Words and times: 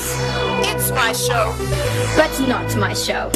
It's 0.00 0.90
my 0.92 1.12
show. 1.12 1.56
But 2.16 2.48
not 2.48 2.76
my 2.76 2.94
show. 2.94 3.32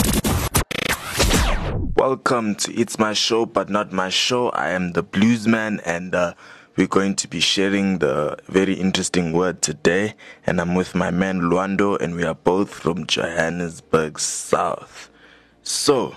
Welcome 1.97 2.55
to 2.55 2.73
It's 2.73 3.01
My 3.01 3.15
Show, 3.15 3.47
but 3.47 3.69
not 3.69 3.91
my 3.91 4.11
show. 4.11 4.51
I 4.51 4.71
am 4.71 4.93
the 4.93 5.03
Bluesman, 5.03 5.81
and 5.85 6.15
uh, 6.15 6.35
we're 6.77 6.87
going 6.87 7.17
to 7.17 7.27
be 7.27 7.41
sharing 7.41 7.99
the 7.99 8.37
very 8.47 8.75
interesting 8.75 9.33
word 9.33 9.61
today. 9.61 10.15
And 10.47 10.61
I'm 10.61 10.77
with 10.77 10.95
my 10.95 11.11
man 11.11 11.41
Lwando, 11.41 12.01
and 12.01 12.15
we 12.15 12.23
are 12.23 12.37
both 12.37 12.73
from 12.73 13.09
Johannesburg 13.09 14.21
South. 14.21 15.11
So, 15.65 16.15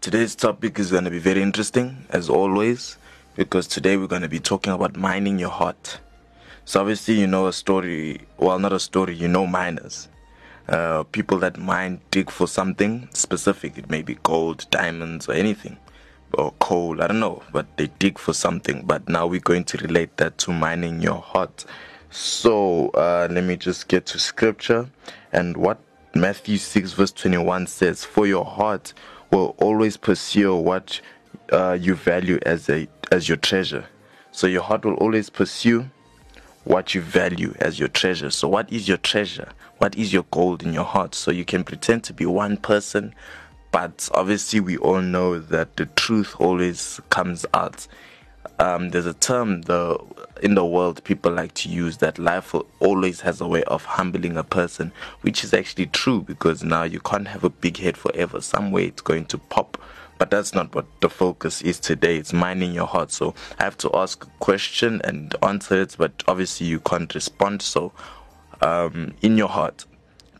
today's 0.00 0.34
topic 0.34 0.78
is 0.78 0.90
going 0.90 1.04
to 1.04 1.10
be 1.10 1.18
very 1.18 1.42
interesting, 1.42 2.06
as 2.08 2.30
always, 2.30 2.96
because 3.36 3.66
today 3.66 3.98
we're 3.98 4.06
going 4.06 4.22
to 4.22 4.30
be 4.30 4.40
talking 4.40 4.72
about 4.72 4.96
mining 4.96 5.38
your 5.38 5.50
heart. 5.50 6.00
So, 6.64 6.80
obviously, 6.80 7.18
you 7.20 7.26
know 7.26 7.46
a 7.48 7.52
story, 7.52 8.20
well, 8.38 8.58
not 8.58 8.72
a 8.72 8.80
story, 8.80 9.14
you 9.14 9.28
know 9.28 9.46
miners 9.46 10.08
uh, 10.68 11.02
people 11.04 11.38
that 11.38 11.58
mine 11.58 12.00
dig 12.10 12.30
for 12.30 12.46
something 12.46 13.08
specific. 13.12 13.78
It 13.78 13.90
may 13.90 14.02
be 14.02 14.14
gold, 14.22 14.66
diamonds, 14.70 15.28
or 15.28 15.32
anything, 15.32 15.76
or 16.34 16.52
coal. 16.60 17.02
I 17.02 17.06
don't 17.06 17.20
know, 17.20 17.42
but 17.52 17.76
they 17.76 17.88
dig 17.98 18.18
for 18.18 18.32
something. 18.32 18.82
But 18.86 19.08
now 19.08 19.26
we're 19.26 19.40
going 19.40 19.64
to 19.64 19.78
relate 19.78 20.16
that 20.16 20.38
to 20.38 20.52
mining 20.52 21.00
your 21.00 21.20
heart. 21.20 21.64
So 22.10 22.88
uh, 22.90 23.28
let 23.30 23.44
me 23.44 23.56
just 23.56 23.88
get 23.88 24.06
to 24.06 24.18
scripture 24.18 24.88
and 25.32 25.56
what 25.56 25.78
Matthew 26.14 26.58
6 26.58 26.92
verse 26.92 27.12
21 27.12 27.66
says, 27.66 28.04
"For 28.04 28.26
your 28.26 28.44
heart 28.44 28.92
will 29.30 29.54
always 29.58 29.96
pursue 29.96 30.54
what 30.54 31.00
uh, 31.50 31.76
you 31.80 31.94
value 31.94 32.38
as 32.44 32.68
a 32.68 32.86
as 33.10 33.28
your 33.28 33.38
treasure." 33.38 33.86
So 34.30 34.46
your 34.46 34.62
heart 34.62 34.84
will 34.84 34.94
always 34.94 35.30
pursue 35.30 35.88
what 36.64 36.94
you 36.94 37.00
value 37.00 37.54
as 37.60 37.78
your 37.78 37.88
treasure. 37.88 38.30
So, 38.30 38.48
what 38.48 38.72
is 38.72 38.88
your 38.88 38.98
treasure? 38.98 39.50
What 39.78 39.96
is 39.96 40.12
your 40.12 40.24
gold 40.30 40.62
in 40.62 40.72
your 40.72 40.84
heart? 40.84 41.14
So, 41.14 41.30
you 41.30 41.44
can 41.44 41.64
pretend 41.64 42.04
to 42.04 42.12
be 42.12 42.26
one 42.26 42.56
person, 42.56 43.14
but 43.70 44.08
obviously, 44.14 44.60
we 44.60 44.76
all 44.78 45.00
know 45.00 45.38
that 45.38 45.76
the 45.76 45.86
truth 45.86 46.36
always 46.38 47.00
comes 47.10 47.44
out. 47.54 47.86
Um, 48.58 48.90
there's 48.90 49.06
a 49.06 49.14
term 49.14 49.62
the 49.62 49.98
in 50.42 50.54
the 50.56 50.66
world 50.66 51.02
people 51.04 51.32
like 51.32 51.54
to 51.54 51.68
use 51.68 51.98
that 51.98 52.18
life 52.18 52.54
always 52.80 53.20
has 53.20 53.40
a 53.40 53.46
way 53.46 53.62
of 53.64 53.84
humbling 53.84 54.36
a 54.36 54.44
person, 54.44 54.92
which 55.22 55.44
is 55.44 55.54
actually 55.54 55.86
true 55.86 56.20
because 56.20 56.62
now 56.62 56.82
you 56.82 57.00
can't 57.00 57.28
have 57.28 57.44
a 57.44 57.50
big 57.50 57.76
head 57.78 57.96
forever. 57.96 58.40
Some 58.40 58.72
way 58.72 58.86
it's 58.86 59.02
going 59.02 59.26
to 59.26 59.38
pop 59.38 59.80
but 60.18 60.30
that's 60.30 60.54
not 60.54 60.74
what 60.74 60.86
the 61.00 61.08
focus 61.08 61.62
is 61.62 61.80
today. 61.80 62.16
It's 62.16 62.32
mining 62.32 62.72
your 62.72 62.86
heart. 62.86 63.10
So 63.10 63.34
I 63.58 63.64
have 63.64 63.76
to 63.78 63.90
ask 63.94 64.24
a 64.24 64.28
question 64.38 65.00
and 65.04 65.34
answer 65.42 65.82
it, 65.82 65.96
but 65.98 66.22
obviously 66.28 66.66
you 66.66 66.80
can't 66.80 67.12
respond. 67.14 67.62
So, 67.62 67.92
um, 68.60 69.14
in 69.22 69.36
your 69.36 69.48
heart, 69.48 69.84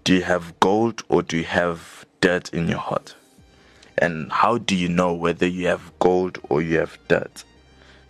do 0.05 0.15
you 0.15 0.23
have 0.23 0.59
gold 0.61 1.03
or 1.09 1.23
do 1.23 1.39
you 1.39 1.45
have 1.45 2.07
dirt 2.21 2.53
in 2.55 2.69
your 2.69 2.79
heart? 2.79 3.15
And 3.99 4.33
how 4.33 4.59
do 4.59 4.77
you 4.77 4.89
know 4.89 5.13
whether 5.13 5.47
you 5.47 5.67
have 5.67 5.93
gold 5.99 6.39
or 6.49 6.63
you 6.63 6.79
have 6.79 6.99
dirt? 7.09 7.45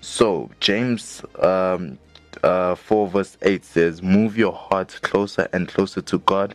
So, 0.00 0.50
James 0.60 1.22
um, 1.38 1.98
uh, 2.42 2.74
4 2.74 3.08
verse 3.08 3.36
8 3.42 3.64
says, 3.64 4.02
Move 4.02 4.36
your 4.36 4.52
heart 4.52 4.98
closer 5.02 5.48
and 5.52 5.68
closer 5.68 6.02
to 6.02 6.18
God, 6.20 6.54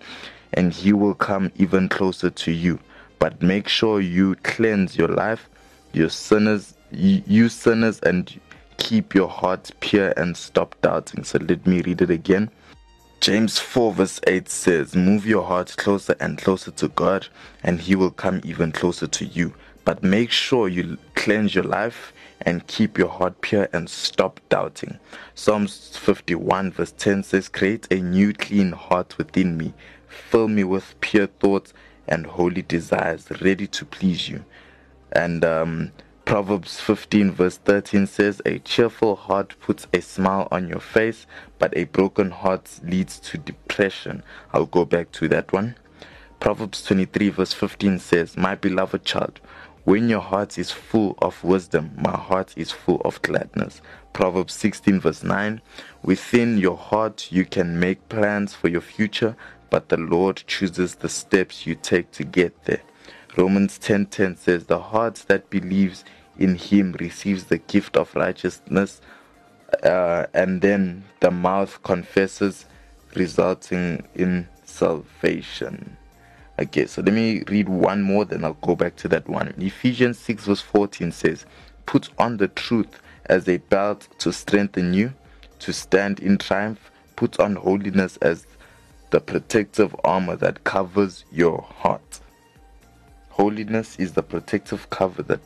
and 0.54 0.74
He 0.74 0.94
will 0.94 1.14
come 1.16 1.52
even 1.58 1.90
closer 1.90 2.30
to 2.30 2.52
you 2.52 2.80
but 3.20 3.42
make 3.42 3.68
sure 3.68 4.00
you 4.00 4.36
cleanse 4.44 4.98
your 4.98 5.08
life, 5.08 5.50
your 5.94 6.10
sinners, 6.10 6.74
you 6.92 7.50
sinners, 7.50 8.00
and 8.02 8.40
keep 8.78 9.14
your 9.16 9.28
heart 9.28 9.72
pure 9.80 10.14
and 10.18 10.38
stop 10.38 10.76
doubting. 10.82 11.24
So 11.24 11.40
let 11.40 11.66
me 11.66 11.82
read 11.82 12.02
it 12.02 12.10
again. 12.10 12.50
James 13.20 13.58
4 13.58 13.94
verse 13.94 14.22
8 14.28 14.48
says, 14.48 14.96
Move 14.96 15.26
your 15.26 15.44
heart 15.44 15.76
closer 15.78 16.16
and 16.20 16.38
closer 16.38 16.72
to 16.72 16.88
God, 16.90 17.28
and 17.64 17.80
He 17.80 17.96
will 17.96 18.12
come 18.12 18.42
even 18.44 18.72
closer 18.72 19.08
to 19.08 19.26
you. 19.26 19.54
But 19.86 20.04
make 20.04 20.32
sure 20.32 20.68
you 20.68 20.98
cleanse 21.16 21.56
your 21.56 21.64
life 21.64 22.14
and 22.42 22.68
keep 22.68 22.98
your 22.98 23.08
heart 23.08 23.42
pure 23.42 23.68
and 23.74 23.90
stop 23.90 24.40
doubting. 24.50 25.00
Psalms 25.34 25.98
51 25.98 26.72
verse 26.72 26.94
10 26.98 27.24
says, 27.24 27.50
Create 27.50 27.92
a 27.92 27.96
new 27.96 28.34
clean 28.34 28.72
heart 28.72 29.18
within 29.18 29.58
me, 29.58 29.74
fill 30.08 30.48
me 30.48 30.64
with 30.64 30.94
pure 31.02 31.28
thoughts 31.28 31.74
and 32.08 32.26
holy 32.26 32.62
desires, 32.62 33.28
ready 33.42 33.68
to 33.68 33.86
please 33.86 34.30
you. 34.30 34.44
And 35.12 35.44
um, 35.44 35.92
Proverbs 36.26 36.80
15, 36.82 37.32
verse 37.32 37.58
13 37.58 38.06
says, 38.06 38.42
A 38.46 38.60
cheerful 38.60 39.16
heart 39.16 39.56
puts 39.62 39.88
a 39.94 40.02
smile 40.02 40.48
on 40.52 40.68
your 40.68 40.80
face, 40.82 41.26
but 41.58 41.76
a 41.78 41.86
broken 41.86 42.32
heart 42.32 42.80
leads 42.84 43.20
to 43.20 43.38
depression. 43.38 44.24
I'll 44.54 44.66
go 44.66 44.84
back 44.84 45.12
to 45.14 45.28
that 45.30 45.54
one. 45.54 45.76
Proverbs 46.40 46.84
23, 46.84 47.30
verse 47.30 47.54
15 47.54 48.00
says, 48.00 48.38
My 48.38 48.56
beloved 48.56 49.06
child, 49.06 49.40
when 49.86 50.10
your 50.10 50.20
heart 50.20 50.58
is 50.58 50.70
full 50.70 51.16
of 51.20 51.42
wisdom, 51.46 51.92
my 51.96 52.12
heart 52.12 52.54
is 52.58 52.72
full 52.72 53.00
of 53.06 53.22
gladness. 53.22 53.82
Proverbs 54.12 54.54
16, 54.54 55.00
verse 55.00 55.24
9 55.24 55.62
Within 56.04 56.58
your 56.58 56.76
heart 56.76 57.32
you 57.32 57.46
can 57.46 57.80
make 57.80 58.10
plans 58.10 58.54
for 58.54 58.68
your 58.68 58.82
future, 58.82 59.38
but 59.70 59.90
the 59.90 59.98
Lord 59.98 60.44
chooses 60.48 60.96
the 60.96 61.10
steps 61.10 61.66
you 61.66 61.76
take 61.76 62.12
to 62.12 62.24
get 62.24 62.64
there. 62.66 62.82
Romans 63.36 63.78
10:10 63.80 64.38
says 64.38 64.66
the 64.66 64.80
heart 64.80 65.26
that 65.28 65.50
believes 65.50 66.04
in 66.38 66.56
him 66.56 66.96
receives 67.00 67.46
the 67.46 67.58
gift 67.58 67.98
of 67.98 68.16
righteousness 68.16 69.02
uh, 69.84 70.26
and 70.34 70.62
then 70.62 71.04
the 71.20 71.32
mouth 71.32 71.82
confesses 71.84 72.66
resulting 73.16 74.04
in 74.16 74.48
salvation. 74.64 75.98
Okay, 76.60 76.86
so 76.88 77.02
let 77.02 77.14
me 77.14 77.44
read 77.48 77.70
one 77.70 78.02
more, 78.02 78.26
then 78.26 78.44
I'll 78.44 78.54
go 78.54 78.76
back 78.76 78.96
to 78.98 79.08
that 79.10 79.28
one. 79.28 79.54
Ephesians 79.58 80.18
6, 80.20 80.46
verse 80.46 80.62
14 80.62 81.12
says, 81.12 81.46
Put 81.86 82.10
on 82.18 82.38
the 82.38 82.48
truth 82.48 83.00
as 83.28 83.48
a 83.48 83.58
belt 83.58 84.08
to 84.20 84.34
strengthen 84.34 84.94
you, 84.94 85.14
to 85.60 85.72
stand 85.72 86.20
in 86.20 86.38
triumph. 86.38 86.92
Put 87.16 87.40
on 87.40 87.56
holiness 87.56 88.18
as 88.18 88.48
the 89.10 89.20
protective 89.20 89.96
armor 90.04 90.36
that 90.36 90.64
covers 90.64 91.26
your 91.32 91.62
heart. 91.62 92.20
Holiness 93.30 93.96
is 93.98 94.14
the 94.14 94.24
protective 94.24 94.90
cover 94.90 95.24
that 95.24 95.40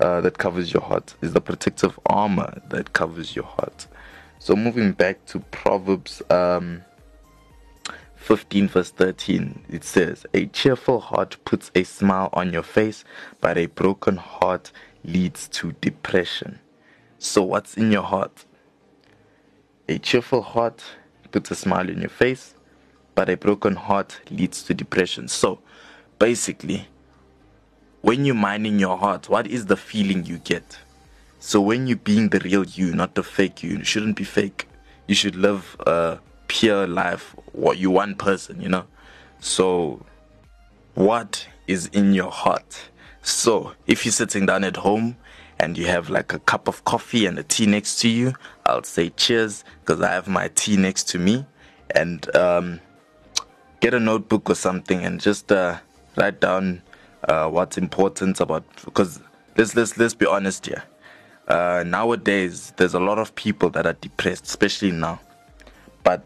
uh, 0.00 0.20
that 0.20 0.38
covers 0.38 0.72
your 0.72 0.82
heart. 0.82 1.14
Is 1.20 1.32
the 1.32 1.40
protective 1.40 1.98
armor 2.06 2.60
that 2.68 2.92
covers 2.92 3.34
your 3.34 3.44
heart. 3.44 3.86
So 4.38 4.54
moving 4.54 4.92
back 4.92 5.24
to 5.26 5.40
Proverbs 5.50 6.22
um, 6.30 6.82
15 8.16 8.68
verse 8.68 8.90
13, 8.90 9.64
it 9.68 9.84
says, 9.84 10.26
"A 10.34 10.46
cheerful 10.46 11.00
heart 11.00 11.36
puts 11.44 11.70
a 11.74 11.84
smile 11.84 12.28
on 12.32 12.52
your 12.52 12.62
face, 12.62 13.04
but 13.40 13.56
a 13.56 13.66
broken 13.66 14.16
heart 14.16 14.72
leads 15.04 15.48
to 15.48 15.72
depression." 15.80 16.58
So 17.18 17.42
what's 17.42 17.76
in 17.76 17.92
your 17.92 18.02
heart? 18.02 18.44
A 19.88 19.98
cheerful 19.98 20.42
heart 20.42 20.82
puts 21.30 21.50
a 21.50 21.54
smile 21.54 21.88
on 21.90 22.00
your 22.00 22.10
face, 22.10 22.55
but 23.16 23.28
a 23.30 23.36
broken 23.36 23.74
heart 23.74 24.20
leads 24.30 24.62
to 24.62 24.74
depression. 24.74 25.26
So, 25.26 25.58
basically, 26.20 26.86
when 28.02 28.24
you're 28.24 28.36
mining 28.36 28.78
your 28.78 28.98
heart, 28.98 29.28
what 29.28 29.48
is 29.48 29.66
the 29.66 29.76
feeling 29.76 30.24
you 30.24 30.38
get? 30.38 30.78
So, 31.40 31.60
when 31.60 31.88
you're 31.88 31.96
being 31.96 32.28
the 32.28 32.38
real 32.40 32.64
you, 32.64 32.94
not 32.94 33.16
the 33.16 33.24
fake 33.24 33.64
you, 33.64 33.78
you 33.78 33.84
shouldn't 33.84 34.16
be 34.16 34.24
fake. 34.24 34.68
You 35.08 35.14
should 35.14 35.34
live 35.34 35.76
a 35.86 36.18
pure 36.46 36.86
life. 36.86 37.34
What 37.52 37.78
you 37.78 37.90
one 37.90 38.14
person, 38.14 38.60
you 38.60 38.68
know. 38.68 38.84
So, 39.40 40.04
what 40.94 41.48
is 41.66 41.86
in 41.86 42.12
your 42.12 42.30
heart? 42.30 42.90
So, 43.22 43.72
if 43.86 44.04
you're 44.04 44.12
sitting 44.12 44.44
down 44.44 44.62
at 44.62 44.76
home 44.76 45.16
and 45.58 45.78
you 45.78 45.86
have 45.86 46.10
like 46.10 46.34
a 46.34 46.38
cup 46.40 46.68
of 46.68 46.84
coffee 46.84 47.24
and 47.24 47.38
a 47.38 47.42
tea 47.42 47.66
next 47.66 47.98
to 48.00 48.08
you, 48.08 48.34
I'll 48.66 48.82
say 48.82 49.08
cheers 49.08 49.64
because 49.80 50.02
I 50.02 50.12
have 50.12 50.28
my 50.28 50.48
tea 50.54 50.76
next 50.76 51.08
to 51.08 51.18
me. 51.18 51.46
And 51.94 52.34
um, 52.36 52.80
get 53.80 53.94
a 53.94 54.00
notebook 54.00 54.48
or 54.50 54.54
something 54.54 55.04
and 55.04 55.20
just 55.20 55.52
uh, 55.52 55.78
write 56.16 56.40
down 56.40 56.82
uh, 57.24 57.48
what's 57.48 57.78
important 57.78 58.40
about 58.40 58.64
because 58.84 59.20
let's 59.56 59.74
let's 59.74 59.96
let's 59.98 60.14
be 60.14 60.26
honest 60.26 60.66
here. 60.66 60.82
Uh, 61.48 61.84
nowadays, 61.86 62.72
there's 62.76 62.94
a 62.94 63.00
lot 63.00 63.18
of 63.18 63.34
people 63.36 63.70
that 63.70 63.86
are 63.86 63.92
depressed, 63.94 64.46
especially 64.46 64.90
now. 64.90 65.20
But 66.02 66.24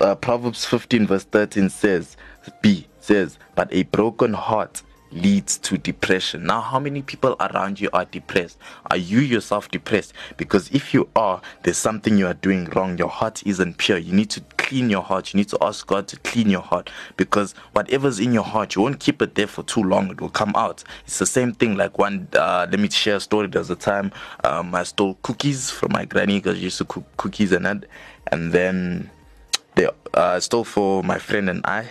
uh, 0.00 0.16
Proverbs 0.16 0.64
15 0.64 1.06
verse 1.06 1.24
13 1.24 1.68
says, 1.70 2.16
"B 2.60 2.86
says, 3.00 3.38
but 3.54 3.72
a 3.72 3.84
broken 3.84 4.32
heart 4.32 4.82
leads 5.12 5.58
to 5.58 5.76
depression. 5.76 6.44
Now, 6.44 6.60
how 6.60 6.78
many 6.78 7.02
people 7.02 7.36
around 7.38 7.80
you 7.80 7.90
are 7.92 8.04
depressed? 8.06 8.58
Are 8.90 8.96
you 8.96 9.20
yourself 9.20 9.70
depressed? 9.70 10.14
Because 10.36 10.70
if 10.70 10.94
you 10.94 11.08
are, 11.14 11.40
there's 11.62 11.76
something 11.76 12.16
you 12.16 12.26
are 12.26 12.34
doing 12.34 12.64
wrong. 12.74 12.96
Your 12.98 13.08
heart 13.08 13.42
isn't 13.46 13.76
pure. 13.78 13.98
You 13.98 14.12
need 14.12 14.30
to 14.30 14.40
clean 14.72 14.88
your 14.88 15.02
heart. 15.02 15.34
You 15.34 15.38
need 15.38 15.50
to 15.50 15.58
ask 15.60 15.86
God 15.86 16.08
to 16.08 16.16
clean 16.20 16.48
your 16.48 16.62
heart 16.62 16.88
because 17.18 17.52
whatever's 17.74 18.18
in 18.18 18.32
your 18.32 18.42
heart, 18.42 18.74
you 18.74 18.80
won't 18.80 19.00
keep 19.00 19.20
it 19.20 19.34
there 19.34 19.46
for 19.46 19.62
too 19.64 19.82
long. 19.82 20.10
It 20.10 20.18
will 20.18 20.30
come 20.30 20.54
out. 20.56 20.82
It's 21.04 21.18
the 21.18 21.26
same 21.26 21.52
thing. 21.52 21.76
Like 21.76 21.98
one, 21.98 22.26
uh, 22.32 22.66
let 22.70 22.80
me 22.80 22.88
share 22.88 23.16
a 23.16 23.20
story. 23.20 23.48
There 23.48 23.60
was 23.60 23.68
a 23.68 23.76
time 23.76 24.12
um, 24.44 24.74
I 24.74 24.84
stole 24.84 25.18
cookies 25.20 25.70
from 25.70 25.92
my 25.92 26.06
granny 26.06 26.38
because 26.38 26.56
she 26.56 26.64
used 26.64 26.78
to 26.78 26.86
cook 26.86 27.04
cookies 27.18 27.52
and 27.52 27.66
that, 27.66 27.84
and 28.30 28.50
then 28.50 29.10
they 29.74 29.88
uh, 30.14 30.40
stole 30.40 30.64
for 30.64 31.02
my 31.02 31.18
friend 31.18 31.50
and 31.50 31.60
I, 31.66 31.86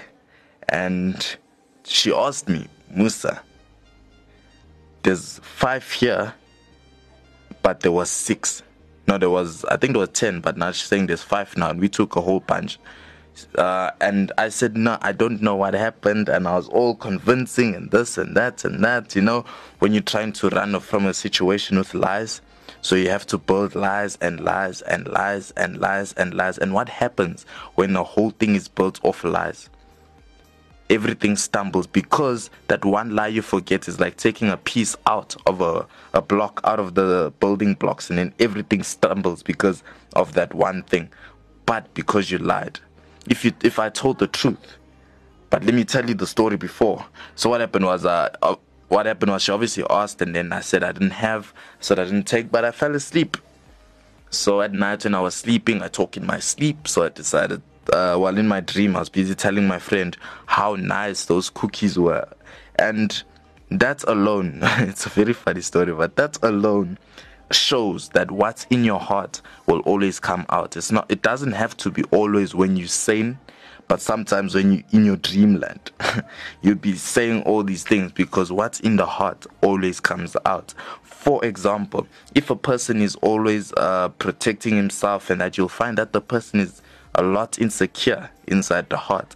and 0.68 1.38
she 1.84 2.12
asked 2.12 2.50
me, 2.50 2.68
Musa, 2.90 3.44
there's 5.04 5.40
five 5.44 5.90
here, 5.92 6.34
but 7.62 7.82
there 7.82 7.92
was 7.92 8.10
six. 8.10 8.64
No, 9.08 9.18
there 9.18 9.30
was 9.30 9.66
I 9.66 9.78
think 9.78 9.94
there 9.94 10.00
was 10.00 10.10
ten, 10.10 10.42
but 10.42 10.58
now 10.58 10.72
she's 10.72 10.88
saying 10.88 11.08
there's 11.08 11.24
five 11.24 11.56
now, 11.58 11.70
and 11.70 11.80
we 11.80 11.90
took 11.90 12.16
a 12.16 12.22
whole 12.22 12.40
bunch. 12.40 12.80
Uh, 13.56 13.92
and 14.02 14.32
I 14.38 14.50
said, 14.50 14.76
no, 14.76 14.98
I 15.02 15.14
don't 15.14 15.42
know 15.42 15.56
what 15.56 15.74
happened. 15.74 16.30
And 16.30 16.48
I 16.48 16.56
was 16.56 16.68
all 16.68 16.96
convincing 16.96 17.74
and 17.76 17.90
this 17.90 18.18
and 18.18 18.36
that 18.36 18.66
and 18.66 18.84
that. 18.84 19.16
You 19.16 19.22
know, 19.22 19.46
when 19.80 19.94
you're 19.94 20.02
trying 20.02 20.34
to 20.34 20.50
run 20.50 20.78
from 20.80 21.06
a 21.06 21.14
situation 21.14 21.78
with 21.78 21.94
lies, 21.94 22.42
so 22.82 22.96
you 22.96 23.10
have 23.10 23.26
to 23.28 23.38
build 23.38 23.76
lies 23.76 24.18
and 24.22 24.40
lies 24.42 24.82
and 24.82 25.08
lies 25.08 25.52
and 25.52 25.78
lies 25.78 26.14
and 26.14 26.34
lies. 26.34 26.58
And 26.58 26.74
what 26.74 26.90
happens 26.90 27.46
when 27.76 27.94
the 27.94 28.04
whole 28.04 28.32
thing 28.32 28.56
is 28.56 28.68
built 28.68 29.00
off 29.04 29.24
lies? 29.24 29.70
Everything 30.92 31.38
stumbles 31.38 31.88
because 31.88 32.50
that 32.68 32.84
one 32.84 33.16
lie 33.16 33.28
you 33.28 33.42
forget 33.42 33.88
is 33.88 34.00
like 34.00 34.18
taking 34.18 34.50
a 34.50 34.58
piece 34.58 34.96
out 35.08 35.36
of 35.48 35.62
a, 35.62 35.88
a 36.14 36.22
block, 36.22 36.60
out 36.66 36.80
of 36.80 36.96
the 36.96 37.34
building 37.40 37.76
blocks, 37.76 38.10
and 38.10 38.20
then 38.20 38.34
everything 38.40 38.84
stumbles 38.84 39.42
because 39.42 39.84
of 40.18 40.34
that 40.34 40.54
one 40.54 40.84
thing. 40.84 41.10
But 41.66 41.92
because 41.94 42.30
you 42.30 42.40
lied. 42.40 42.80
If 43.30 43.46
you 43.46 43.54
if 43.64 43.80
I 43.80 43.88
told 43.88 44.20
the 44.20 44.28
truth, 44.28 44.78
but 45.50 45.64
let 45.64 45.74
me 45.74 45.86
tell 45.86 46.08
you 46.08 46.14
the 46.14 46.28
story 46.28 46.58
before. 46.58 47.06
So 47.36 47.50
what 47.50 47.62
happened 47.62 47.86
was 47.86 48.06
uh, 48.06 48.30
uh 48.42 48.56
what 48.90 49.06
happened 49.06 49.32
was 49.32 49.44
she 49.44 49.54
obviously 49.54 49.86
asked, 49.90 50.22
and 50.22 50.36
then 50.36 50.52
I 50.52 50.60
said 50.60 50.84
I 50.84 50.92
didn't 50.92 51.12
have, 51.12 51.54
so 51.80 51.96
I 51.96 52.04
didn't 52.04 52.26
take, 52.26 52.52
but 52.52 52.66
I 52.66 52.72
fell 52.72 52.94
asleep. 52.94 53.38
So 54.32 54.62
at 54.62 54.74
night 54.74 55.06
when 55.06 55.16
I 55.16 55.22
was 55.22 55.36
sleeping, 55.36 55.82
I 55.82 55.88
talk 55.88 56.18
in 56.18 56.26
my 56.26 56.40
sleep. 56.40 56.90
So 56.90 57.06
I 57.06 57.10
decided, 57.10 57.62
uh, 57.92 58.16
while 58.18 58.38
in 58.38 58.48
my 58.48 58.60
dream, 58.60 58.96
I 58.96 59.00
was 59.00 59.10
busy 59.10 59.36
telling 59.36 59.68
my 59.68 59.80
friend 59.80 60.16
how 60.46 60.76
nice 60.76 61.26
those 61.26 61.50
cookies 61.50 61.98
were, 61.98 62.28
and 62.78 63.24
that 63.70 64.04
alone, 64.04 64.60
it's 64.64 65.06
a 65.06 65.10
very 65.10 65.34
funny 65.34 65.62
story, 65.62 65.94
but 65.94 66.16
that 66.16 66.38
alone 66.44 66.98
shows 67.52 68.10
that 68.10 68.32
what's 68.32 68.66
in 68.70 68.84
your 68.84 69.00
heart 69.00 69.42
will 69.66 69.80
always 69.82 70.20
come 70.20 70.46
out. 70.50 70.78
It's 70.78 70.92
not. 70.92 71.10
It 71.10 71.22
doesn't 71.22 71.52
have 71.54 71.76
to 71.78 71.92
be 71.92 72.04
always 72.12 72.56
when 72.56 72.78
you're 72.78 72.88
sane 72.88 73.38
but 73.92 74.00
sometimes 74.00 74.56
when 74.56 74.72
you're 74.72 74.84
in 74.94 75.04
your 75.04 75.18
dreamland, 75.18 75.92
you'll 76.62 76.76
be 76.76 76.96
saying 76.96 77.42
all 77.44 77.62
these 77.62 77.84
things 77.84 78.14
because 78.14 78.50
what's 78.50 78.80
in 78.80 78.96
the 78.96 79.06
heart 79.06 79.46
always 79.62 80.00
comes 80.00 80.38
out. 80.46 80.74
For 81.02 81.44
example, 81.44 82.08
if 82.34 82.50
a 82.50 82.56
person 82.56 83.02
is 83.02 83.16
always 83.16 83.74
uh, 83.74 84.08
protecting 84.18 84.78
himself, 84.78 85.30
and 85.30 85.42
that 85.42 85.58
you'll 85.58 85.68
find 85.68 85.98
that 85.98 86.14
the 86.14 86.22
person 86.22 86.62
is 86.62 86.82
a 87.16 87.22
lot 87.22 87.60
insecure 87.60 88.30
inside 88.48 88.90
the 88.90 88.98
heart 88.98 89.36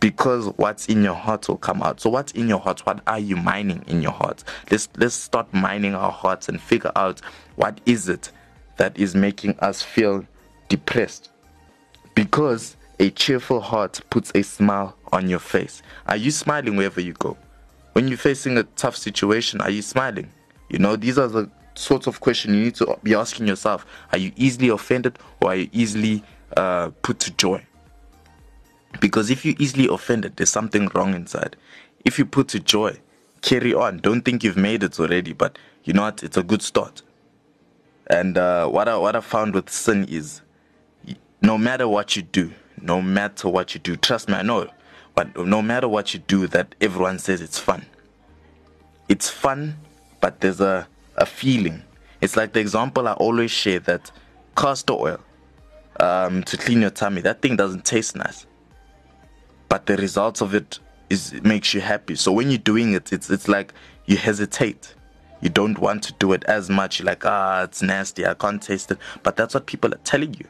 because 0.00 0.48
what's 0.56 0.86
in 0.86 1.02
your 1.02 1.14
heart 1.14 1.48
will 1.48 1.56
come 1.56 1.82
out. 1.82 1.98
So 1.98 2.10
what's 2.10 2.32
in 2.32 2.46
your 2.46 2.58
heart? 2.58 2.84
What 2.84 3.00
are 3.06 3.18
you 3.18 3.36
mining 3.36 3.82
in 3.86 4.02
your 4.02 4.12
heart? 4.12 4.44
Let's 4.70 4.88
let's 4.96 5.14
start 5.14 5.52
mining 5.54 5.94
our 5.94 6.12
hearts 6.12 6.48
and 6.48 6.60
figure 6.60 6.92
out 6.94 7.20
what 7.56 7.80
is 7.86 8.08
it 8.08 8.30
that 8.76 8.98
is 8.98 9.14
making 9.14 9.58
us 9.60 9.80
feel 9.80 10.26
depressed. 10.68 11.30
Because 12.14 12.76
a 13.00 13.10
cheerful 13.10 13.60
heart 13.60 14.00
puts 14.10 14.30
a 14.34 14.42
smile 14.42 14.94
on 15.12 15.28
your 15.28 15.38
face. 15.38 15.82
Are 16.06 16.16
you 16.16 16.30
smiling 16.30 16.76
wherever 16.76 17.00
you 17.00 17.14
go? 17.14 17.36
When 17.94 18.08
you're 18.08 18.18
facing 18.18 18.58
a 18.58 18.64
tough 18.64 18.96
situation, 18.96 19.60
are 19.60 19.70
you 19.70 19.80
smiling? 19.80 20.28
You 20.68 20.80
know, 20.80 20.96
these 20.96 21.18
are 21.18 21.28
the 21.28 21.48
sorts 21.76 22.06
of 22.06 22.20
questions 22.20 22.54
you 22.54 22.64
need 22.64 22.74
to 22.74 22.98
be 23.02 23.14
asking 23.14 23.46
yourself. 23.48 23.86
Are 24.12 24.18
you 24.18 24.32
easily 24.36 24.68
offended 24.68 25.18
or 25.40 25.50
are 25.50 25.56
you 25.56 25.68
easily 25.72 26.22
uh, 26.56 26.90
put 27.02 27.20
to 27.20 27.30
joy? 27.32 27.64
Because 29.00 29.30
if 29.30 29.44
you're 29.44 29.56
easily 29.58 29.88
offended, 29.88 30.36
there's 30.36 30.50
something 30.50 30.88
wrong 30.94 31.14
inside. 31.14 31.56
If 32.04 32.18
you 32.18 32.26
put 32.26 32.48
to 32.48 32.60
joy, 32.60 32.98
carry 33.42 33.74
on. 33.74 33.98
Don't 33.98 34.22
think 34.22 34.44
you've 34.44 34.56
made 34.56 34.82
it 34.82 34.98
already, 35.00 35.32
but 35.32 35.58
you 35.84 35.92
know 35.92 36.02
what? 36.02 36.22
It's 36.22 36.36
a 36.36 36.42
good 36.42 36.62
start. 36.62 37.02
And 38.06 38.36
uh, 38.36 38.68
what 38.68 38.88
I 38.88 38.96
what 38.96 39.16
I 39.16 39.20
found 39.20 39.54
with 39.54 39.70
sin 39.70 40.06
is, 40.08 40.42
no 41.40 41.56
matter 41.58 41.88
what 41.88 42.16
you 42.16 42.22
do, 42.22 42.52
no 42.80 43.00
matter 43.00 43.48
what 43.48 43.74
you 43.74 43.80
do. 43.80 43.96
Trust 43.96 44.28
me, 44.28 44.34
I 44.34 44.42
know. 44.42 44.68
But 45.14 45.36
no 45.36 45.62
matter 45.62 45.88
what 45.88 46.12
you 46.12 46.20
do, 46.20 46.46
that 46.48 46.74
everyone 46.80 47.18
says 47.18 47.40
it's 47.40 47.58
fun. 47.58 47.86
It's 49.08 49.30
fun, 49.30 49.76
but 50.20 50.40
there's 50.40 50.60
a, 50.60 50.88
a 51.16 51.26
feeling. 51.26 51.82
It's 52.20 52.36
like 52.36 52.52
the 52.52 52.60
example 52.60 53.06
I 53.06 53.12
always 53.12 53.50
share 53.50 53.78
that 53.80 54.10
castor 54.56 54.94
oil 54.94 55.20
um, 56.00 56.42
to 56.44 56.56
clean 56.56 56.80
your 56.80 56.90
tummy, 56.90 57.20
that 57.22 57.42
thing 57.42 57.56
doesn't 57.56 57.84
taste 57.84 58.16
nice. 58.16 58.46
But 59.68 59.86
the 59.86 59.96
results 59.96 60.40
of 60.40 60.54
it 60.54 60.78
is 61.10 61.32
it 61.32 61.44
makes 61.44 61.74
you 61.74 61.80
happy. 61.80 62.14
So 62.16 62.32
when 62.32 62.50
you're 62.50 62.58
doing 62.58 62.92
it, 62.92 63.12
it's 63.12 63.30
it's 63.30 63.48
like 63.48 63.72
you 64.06 64.16
hesitate. 64.16 64.94
You 65.40 65.50
don't 65.50 65.78
want 65.78 66.02
to 66.04 66.12
do 66.14 66.32
it 66.32 66.44
as 66.44 66.70
much. 66.70 66.98
You're 66.98 67.06
like, 67.06 67.24
ah, 67.26 67.64
it's 67.64 67.82
nasty, 67.82 68.26
I 68.26 68.34
can't 68.34 68.62
taste 68.62 68.90
it. 68.90 68.98
But 69.22 69.36
that's 69.36 69.52
what 69.54 69.66
people 69.66 69.92
are 69.92 70.00
telling 70.04 70.34
you. 70.34 70.46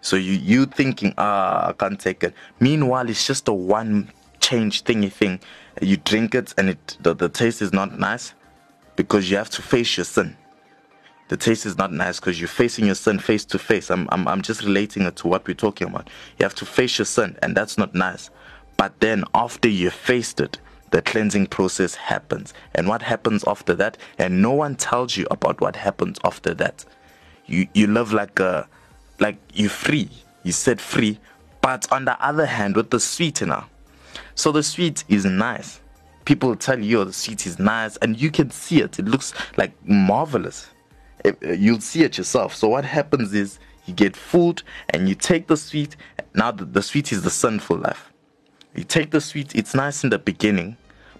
So 0.00 0.16
you 0.16 0.32
you 0.32 0.66
thinking, 0.66 1.14
ah, 1.18 1.68
I 1.68 1.72
can't 1.72 1.98
take 1.98 2.22
it. 2.22 2.34
Meanwhile, 2.60 3.08
it's 3.08 3.26
just 3.26 3.48
a 3.48 3.52
one 3.52 4.10
change 4.40 4.84
thingy 4.84 5.12
thing. 5.12 5.40
You 5.80 5.96
drink 5.96 6.34
it 6.34 6.54
and 6.56 6.70
it 6.70 6.96
the, 7.00 7.14
the 7.14 7.28
taste 7.28 7.62
is 7.62 7.72
not 7.72 7.98
nice 7.98 8.34
because 8.96 9.30
you 9.30 9.36
have 9.36 9.50
to 9.50 9.62
face 9.62 9.96
your 9.96 10.04
sin. 10.04 10.36
The 11.30 11.36
taste 11.36 11.64
is 11.64 11.78
not 11.78 11.92
nice 11.92 12.18
because 12.18 12.40
you're 12.40 12.48
facing 12.48 12.86
your 12.86 12.96
sin 12.96 13.20
face 13.20 13.44
to 13.44 13.58
face. 13.60 13.88
I'm, 13.88 14.08
I'm 14.10 14.26
I'm 14.26 14.42
just 14.42 14.64
relating 14.64 15.04
it 15.04 15.14
to 15.18 15.28
what 15.28 15.46
we're 15.46 15.54
talking 15.54 15.86
about. 15.86 16.10
You 16.36 16.42
have 16.42 16.56
to 16.56 16.66
face 16.66 16.98
your 16.98 17.06
sin, 17.06 17.38
and 17.40 17.56
that's 17.56 17.78
not 17.78 17.94
nice. 17.94 18.30
But 18.76 18.98
then 18.98 19.22
after 19.32 19.68
you 19.68 19.90
faced 19.90 20.40
it, 20.40 20.58
the 20.90 21.00
cleansing 21.02 21.46
process 21.46 21.94
happens. 21.94 22.52
And 22.74 22.88
what 22.88 23.00
happens 23.00 23.44
after 23.46 23.76
that? 23.76 23.96
And 24.18 24.42
no 24.42 24.50
one 24.50 24.74
tells 24.74 25.16
you 25.16 25.28
about 25.30 25.60
what 25.60 25.76
happens 25.76 26.18
after 26.24 26.52
that. 26.54 26.84
You 27.46 27.68
you 27.74 27.86
live 27.86 28.12
like 28.12 28.40
a 28.40 28.68
like 29.20 29.38
you're 29.54 29.70
free. 29.70 30.10
You 30.42 30.50
set 30.50 30.80
free. 30.80 31.20
But 31.60 31.92
on 31.92 32.06
the 32.06 32.20
other 32.20 32.46
hand, 32.46 32.74
with 32.74 32.90
the 32.90 32.98
sweetener, 32.98 33.66
so 34.34 34.50
the 34.50 34.64
sweet 34.64 35.04
is 35.08 35.24
nice. 35.24 35.80
People 36.24 36.56
tell 36.56 36.80
you 36.80 37.02
oh, 37.02 37.04
the 37.04 37.12
sweet 37.12 37.46
is 37.46 37.60
nice, 37.60 37.96
and 37.98 38.20
you 38.20 38.32
can 38.32 38.50
see 38.50 38.80
it. 38.80 38.98
It 38.98 39.04
looks 39.04 39.32
like 39.56 39.70
marvelous. 39.86 40.70
It, 41.24 41.38
uh, 41.44 41.52
you'll 41.52 41.80
see 41.80 42.02
it 42.02 42.18
yourself. 42.18 42.54
So 42.54 42.68
what 42.68 42.84
happens 42.84 43.32
is 43.34 43.58
you 43.86 43.94
get 43.94 44.16
food, 44.16 44.62
and 44.90 45.08
you 45.08 45.14
take 45.14 45.46
the 45.46 45.56
sweet. 45.56 45.96
Now 46.34 46.50
the, 46.50 46.64
the 46.64 46.82
sweet 46.82 47.12
is 47.12 47.22
the 47.22 47.30
sinful 47.30 47.78
life. 47.78 48.12
You 48.74 48.84
take 48.84 49.10
the 49.10 49.20
sweet. 49.20 49.54
It's 49.54 49.74
nice 49.74 50.04
in 50.04 50.10
the 50.10 50.18
beginning, 50.18 50.76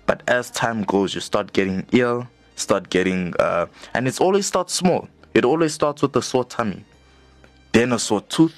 but 0.07 0.23
as 0.29 0.51
time 0.51 0.85
goes, 0.85 1.15
you 1.15 1.21
start 1.21 1.53
getting 1.53 1.87
ill. 1.93 2.29
Start 2.57 2.91
getting, 2.91 3.33
uh, 3.39 3.67
and 3.95 4.07
it 4.07 4.21
always 4.21 4.45
starts 4.47 4.75
small. 4.75 5.09
It 5.33 5.47
always 5.47 5.73
starts 5.73 6.03
with 6.03 6.15
a 6.17 6.21
sore 6.21 6.45
tummy 6.45 6.85
then 7.73 7.93
a 7.93 7.99
sore 7.99 8.21
tooth, 8.23 8.55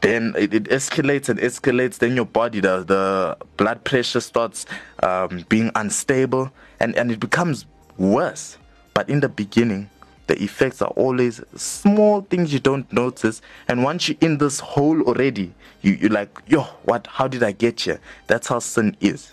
then 0.00 0.34
it, 0.36 0.54
it, 0.54 0.64
escalates 0.64 1.28
and 1.28 1.38
escalates. 1.40 1.98
Then 1.98 2.16
your 2.16 2.24
body, 2.24 2.60
the, 2.60 2.84
the 2.84 3.36
blood 3.56 3.84
pressure 3.84 4.20
starts 4.20 4.66
um, 5.02 5.44
being 5.48 5.70
unstable 5.74 6.50
and, 6.78 6.96
and 6.96 7.10
it 7.10 7.20
becomes 7.20 7.66
worse. 7.98 8.58
But 8.94 9.08
in 9.08 9.20
the 9.20 9.28
beginning, 9.28 9.90
the 10.30 10.42
effects 10.42 10.80
are 10.80 10.90
always 10.90 11.42
small 11.56 12.20
things 12.22 12.52
you 12.52 12.60
don't 12.60 12.90
notice. 12.92 13.42
And 13.66 13.82
once 13.82 14.08
you're 14.08 14.18
in 14.20 14.38
this 14.38 14.60
hole 14.60 15.02
already, 15.02 15.52
you, 15.82 15.92
you're 15.92 16.10
like, 16.10 16.40
yo, 16.46 16.62
what? 16.84 17.06
How 17.08 17.26
did 17.26 17.42
I 17.42 17.52
get 17.52 17.80
here? 17.80 18.00
That's 18.28 18.46
how 18.46 18.60
sin 18.60 18.96
is. 19.00 19.32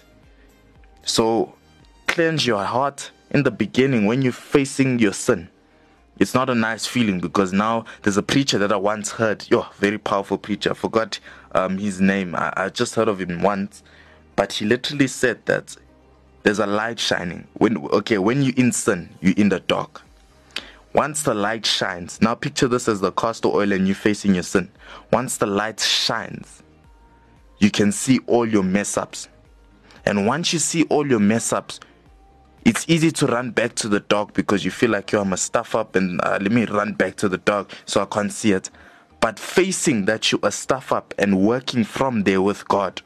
So 1.04 1.54
cleanse 2.08 2.48
your 2.48 2.64
heart 2.64 3.12
in 3.30 3.44
the 3.44 3.52
beginning 3.52 4.08
when 4.08 4.24
you're 4.24 4.32
facing 4.32 4.98
your 4.98 5.14
sin 5.14 5.50
it's 6.20 6.34
not 6.34 6.50
a 6.50 6.56
nice 6.56 6.86
feeling 6.86 7.20
because 7.20 7.54
now 7.54 7.86
there's 8.02 8.18
a 8.18 8.24
preacher 8.24 8.58
that 8.58 8.72
I 8.72 8.76
once 8.76 9.12
heard. 9.12 9.46
Yo, 9.50 9.68
very 9.76 9.98
powerful 9.98 10.38
preacher. 10.38 10.72
I 10.72 10.74
forgot 10.74 11.20
um, 11.52 11.78
his 11.78 12.02
name. 12.02 12.36
I, 12.36 12.54
I 12.58 12.70
just 12.70 12.96
heard 12.96 13.08
of 13.08 13.22
him 13.22 13.42
once, 13.42 13.84
but 14.36 14.54
he 14.54 14.66
literally 14.66 15.08
said 15.08 15.46
that 15.46 15.76
there's 16.44 16.60
a 16.60 16.66
light 16.66 17.00
shining. 17.00 17.48
When 17.54 17.78
okay, 17.90 18.18
when 18.18 18.42
you're 18.42 18.56
in 18.56 18.72
sin, 18.72 19.10
you're 19.22 19.36
in 19.38 19.50
the 19.50 19.60
dark. 19.60 20.02
Once 20.98 21.22
the 21.22 21.34
light 21.34 21.64
shines, 21.64 22.20
now 22.24 22.34
picture 22.34 22.68
this 22.68 22.88
as 22.88 23.00
the 23.00 23.12
castor 23.12 23.50
oil 23.50 23.72
and 23.72 23.88
you 23.88 23.94
facing 23.94 24.34
your 24.34 24.42
sin. 24.42 24.68
Once 25.14 25.38
the 25.38 25.46
light 25.46 25.80
shines, 25.80 26.64
you 27.60 27.70
can 27.70 27.92
see 27.92 28.18
all 28.26 28.48
your 28.48 28.64
mess 28.64 28.98
ups. 28.98 29.30
And 30.06 30.26
once 30.26 30.52
you 30.54 30.58
see 30.58 30.86
all 30.86 31.06
your 31.08 31.20
mess 31.20 31.54
ups, 31.54 31.80
it's 32.66 32.84
easy 32.90 33.12
to 33.12 33.28
run 33.28 33.52
back 33.52 33.76
to 33.76 33.88
the 33.88 34.00
dog 34.00 34.34
because 34.34 34.66
you 34.66 34.72
feel 34.72 34.90
like, 34.90 35.12
yo, 35.12 35.22
I'm 35.22 35.34
a 35.34 35.38
stuff 35.38 35.76
up 35.76 35.96
and 35.96 36.20
uh, 36.24 36.40
let 36.42 36.52
me 36.52 36.66
run 36.66 36.94
back 36.94 37.16
to 37.18 37.30
the 37.30 37.38
dog 37.38 37.70
so 37.86 38.02
I 38.02 38.06
can't 38.06 38.34
see 38.34 38.54
it. 38.54 38.72
But 39.20 39.38
facing 39.38 40.06
that 40.06 40.32
you 40.32 40.40
are 40.42 40.50
stuff 40.50 40.92
up 40.92 41.14
and 41.20 41.46
working 41.46 41.84
from 41.84 42.24
there 42.24 42.42
with 42.42 42.68
God 42.68 43.04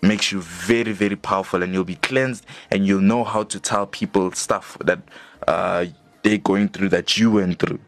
makes 0.00 0.30
you 0.30 0.42
very, 0.42 0.92
very 0.92 1.16
powerful 1.16 1.60
and 1.60 1.74
you'll 1.74 1.82
be 1.82 1.96
cleansed 1.96 2.46
and 2.70 2.86
you'll 2.86 3.00
know 3.00 3.24
how 3.24 3.42
to 3.42 3.58
tell 3.58 3.84
people 3.84 4.30
stuff 4.30 4.78
that 4.84 5.00
uh, 5.48 5.86
they're 6.22 6.38
going 6.38 6.68
through 6.68 6.90
that 6.90 7.16
you 7.18 7.30
went 7.30 7.58
through. 7.58 7.80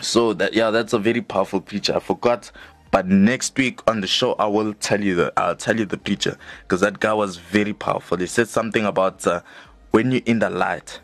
So 0.00 0.32
that 0.34 0.54
yeah, 0.54 0.70
that's 0.70 0.92
a 0.92 0.98
very 0.98 1.20
powerful 1.20 1.60
preacher. 1.60 1.96
I 1.96 2.00
forgot, 2.00 2.50
but 2.90 3.06
next 3.06 3.56
week 3.56 3.80
on 3.88 4.00
the 4.00 4.06
show 4.06 4.34
I 4.34 4.46
will 4.46 4.74
tell 4.74 5.02
you 5.02 5.14
the 5.14 5.32
I'll 5.36 5.56
tell 5.56 5.76
you 5.76 5.86
the 5.86 5.98
preacher 5.98 6.36
because 6.62 6.80
that 6.80 7.00
guy 7.00 7.14
was 7.14 7.36
very 7.36 7.72
powerful. 7.72 8.16
He 8.18 8.26
said 8.26 8.48
something 8.48 8.84
about 8.84 9.26
uh, 9.26 9.42
when 9.90 10.12
you're 10.12 10.22
in 10.26 10.38
the 10.38 10.50
light, 10.50 11.00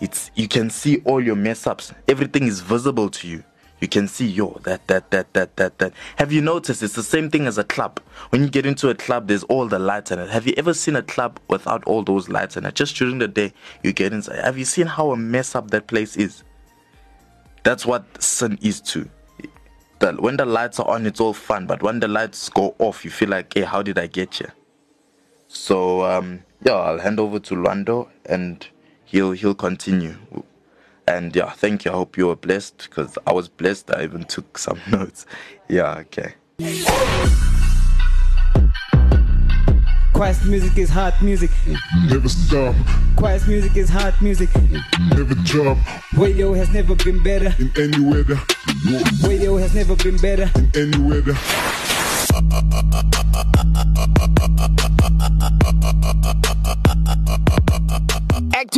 it's 0.00 0.30
you 0.34 0.48
can 0.48 0.70
see 0.70 0.98
all 1.04 1.22
your 1.22 1.36
mess 1.36 1.66
ups. 1.66 1.92
Everything 2.06 2.44
is 2.44 2.60
visible 2.60 3.10
to 3.10 3.28
you. 3.28 3.44
You 3.80 3.88
can 3.88 4.08
see 4.08 4.26
yo 4.26 4.60
that 4.64 4.86
that 4.88 5.10
that 5.12 5.32
that 5.34 5.56
that 5.56 5.78
that. 5.78 5.92
Have 6.16 6.32
you 6.32 6.40
noticed 6.40 6.82
it's 6.82 6.94
the 6.94 7.02
same 7.02 7.30
thing 7.30 7.46
as 7.46 7.58
a 7.58 7.64
club? 7.64 8.00
When 8.30 8.42
you 8.42 8.50
get 8.50 8.66
into 8.66 8.88
a 8.88 8.94
club, 8.94 9.28
there's 9.28 9.44
all 9.44 9.68
the 9.68 9.78
lights 9.78 10.10
in 10.10 10.18
it. 10.18 10.30
Have 10.30 10.46
you 10.46 10.54
ever 10.56 10.74
seen 10.74 10.96
a 10.96 11.02
club 11.02 11.38
without 11.48 11.84
all 11.84 12.02
those 12.02 12.28
lights 12.28 12.56
in 12.56 12.66
it? 12.66 12.74
Just 12.74 12.96
during 12.96 13.18
the 13.18 13.28
day, 13.28 13.52
you 13.82 13.92
get 13.92 14.12
inside. 14.12 14.44
Have 14.44 14.58
you 14.58 14.64
seen 14.64 14.86
how 14.86 15.12
a 15.12 15.16
mess 15.16 15.54
up 15.54 15.70
that 15.70 15.86
place 15.86 16.16
is? 16.16 16.42
That's 17.62 17.86
what 17.86 18.04
sin 18.22 18.58
is 18.62 18.80
too. 18.80 19.08
That 20.00 20.20
when 20.20 20.36
the 20.36 20.46
lights 20.46 20.78
are 20.80 20.88
on, 20.88 21.06
it's 21.06 21.20
all 21.20 21.34
fun, 21.34 21.66
but 21.66 21.82
when 21.82 22.00
the 22.00 22.08
lights 22.08 22.48
go 22.48 22.74
off, 22.78 23.04
you 23.04 23.10
feel 23.10 23.28
like, 23.28 23.52
hey, 23.54 23.62
how 23.62 23.82
did 23.82 23.98
I 23.98 24.06
get 24.06 24.34
here? 24.34 24.54
So 25.48 26.04
um, 26.04 26.44
yeah, 26.62 26.74
I'll 26.74 26.98
hand 26.98 27.18
over 27.18 27.38
to 27.40 27.54
Lwando 27.54 28.08
and 28.26 28.66
he'll 29.04 29.32
he'll 29.32 29.54
continue. 29.54 30.16
And 31.08 31.34
yeah, 31.34 31.50
thank 31.52 31.84
you. 31.86 31.90
I 31.90 31.94
hope 31.94 32.18
you 32.18 32.26
were 32.26 32.36
blessed 32.36 32.86
because 32.88 33.16
I 33.26 33.32
was 33.32 33.48
blessed. 33.48 33.90
I 33.94 34.04
even 34.04 34.24
took 34.24 34.58
some 34.58 34.78
notes. 34.90 35.24
Yeah, 35.68 36.04
okay. 36.04 36.34
Quiet 40.12 40.36
music 40.46 40.76
is 40.76 40.90
hot 40.90 41.14
music. 41.22 41.50
Never 42.10 42.28
stop, 42.28 42.74
Quiet 43.16 43.46
music 43.48 43.76
is 43.76 43.88
hot 43.88 44.20
music. 44.20 44.48
never 45.16 45.34
drop 45.44 45.78
Radio 46.16 46.52
has 46.54 46.68
never 46.74 46.94
been 46.96 47.22
better. 47.22 47.54
in 47.58 47.70
any 47.76 48.04
weather, 48.04 48.38
Radio 49.26 49.56
has 49.56 49.74
never 49.74 49.94
been 49.96 50.16
better. 50.18 50.50
in 50.56 50.70
any 50.74 50.98
weather. 50.98 51.36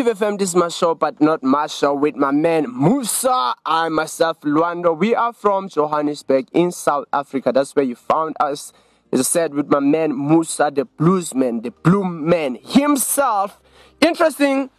Active 0.01 0.19
FM, 0.19 0.39
this 0.39 0.49
is 0.49 0.57
my 0.57 0.69
show, 0.69 0.95
but 0.95 1.21
not 1.21 1.43
my 1.43 1.67
show 1.67 1.93
with 1.93 2.17
my 2.17 2.31
man 2.31 2.65
Musa. 2.75 3.55
I 3.67 3.91
myself, 3.91 4.41
Lwando. 4.41 4.97
We 4.97 5.15
are 5.15 5.35
from 5.35 5.69
Johannesburg 5.69 6.49
in 6.55 6.73
South 6.73 7.05
Africa. 7.13 7.53
That's 7.53 7.77
where 7.77 7.85
you 7.85 7.97
found 7.97 8.35
us. 8.41 8.73
As 9.13 9.21
I 9.21 9.23
said, 9.25 9.53
with 9.53 9.67
my 9.69 9.81
man 9.81 10.17
Musa, 10.17 10.73
the 10.75 10.87
bluesman, 10.87 11.63
the 11.63 11.71
blue 11.71 12.03
man 12.03 12.57
himself. 12.65 13.61
Interesting. 14.01 14.71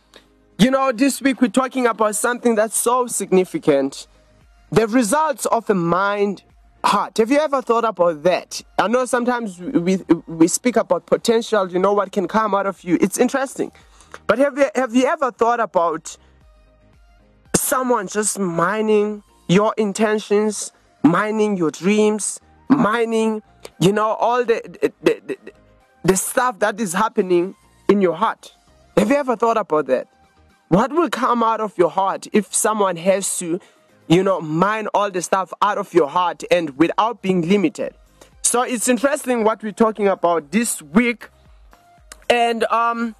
You 0.58 0.72
know, 0.72 0.92
this 0.92 1.22
week 1.22 1.40
we're 1.40 1.50
talking 1.50 1.86
about 1.86 2.16
something 2.16 2.56
that's 2.56 2.76
so 2.76 3.06
significant 3.06 4.08
the 4.72 4.88
results 4.88 5.46
of 5.46 5.70
a 5.70 5.76
mind 5.76 6.42
heart. 6.84 7.18
Have 7.20 7.30
you 7.30 7.38
ever 7.38 7.62
thought 7.62 7.86
about 7.86 8.24
that? 8.24 8.64
I 8.80 8.88
know 8.88 9.06
sometimes 9.06 9.60
we, 9.60 9.98
we 10.26 10.48
speak 10.48 10.78
about 10.78 11.06
potential, 11.06 11.70
you 11.72 11.78
know, 11.78 11.94
what 11.94 12.12
can 12.12 12.28
come 12.28 12.56
out 12.56 12.66
of 12.66 12.84
you. 12.84 12.98
It's 13.00 13.20
interesting. 13.20 13.72
But 14.28 14.40
have 14.40 14.58
you, 14.58 14.70
have 14.76 14.96
you 14.96 15.06
ever 15.06 15.32
thought 15.32 15.60
about 15.60 16.18
someone 17.56 18.08
just 18.08 18.40
mining 18.40 19.24
your 19.48 19.74
intentions, 19.78 20.72
mining 21.04 21.58
your 21.58 21.72
dreams, 21.72 22.40
mining, 22.70 23.42
you 23.80 23.92
know, 23.92 24.14
all 24.14 24.44
the, 24.46 24.62
the, 25.04 25.22
the, 25.26 25.38
the, 26.04 26.16
stuff 26.16 26.60
that 26.60 26.80
is 26.80 26.94
happening 26.94 27.56
in 27.90 28.02
your 28.02 28.16
heart? 28.16 28.54
Have 28.98 29.10
you 29.10 29.16
ever 29.16 29.36
thought 29.36 29.58
about 29.58 29.88
that? 29.88 30.08
What 30.70 30.92
will 30.92 31.10
come 31.10 31.44
out 31.44 31.60
of 31.60 31.78
your 31.78 31.90
heart 31.90 32.28
if 32.32 32.54
someone 32.54 32.96
has 32.96 33.38
to, 33.40 33.60
you 34.08 34.24
know, 34.24 34.40
mine 34.40 34.88
all 34.94 35.12
the 35.12 35.22
stuff 35.22 35.54
out 35.62 35.78
of 35.78 35.94
your 35.94 36.08
heart 36.08 36.44
and 36.50 36.78
without 36.78 37.22
being 37.22 37.48
limited? 37.48 37.94
So 38.42 38.64
it's 38.64 38.88
interesting 38.88 39.44
what 39.44 39.64
we're 39.64 39.72
talking 39.72 40.08
about 40.08 40.52
this 40.52 40.82
week. 40.82 41.30
And 42.30 42.64
um, 42.66 43.16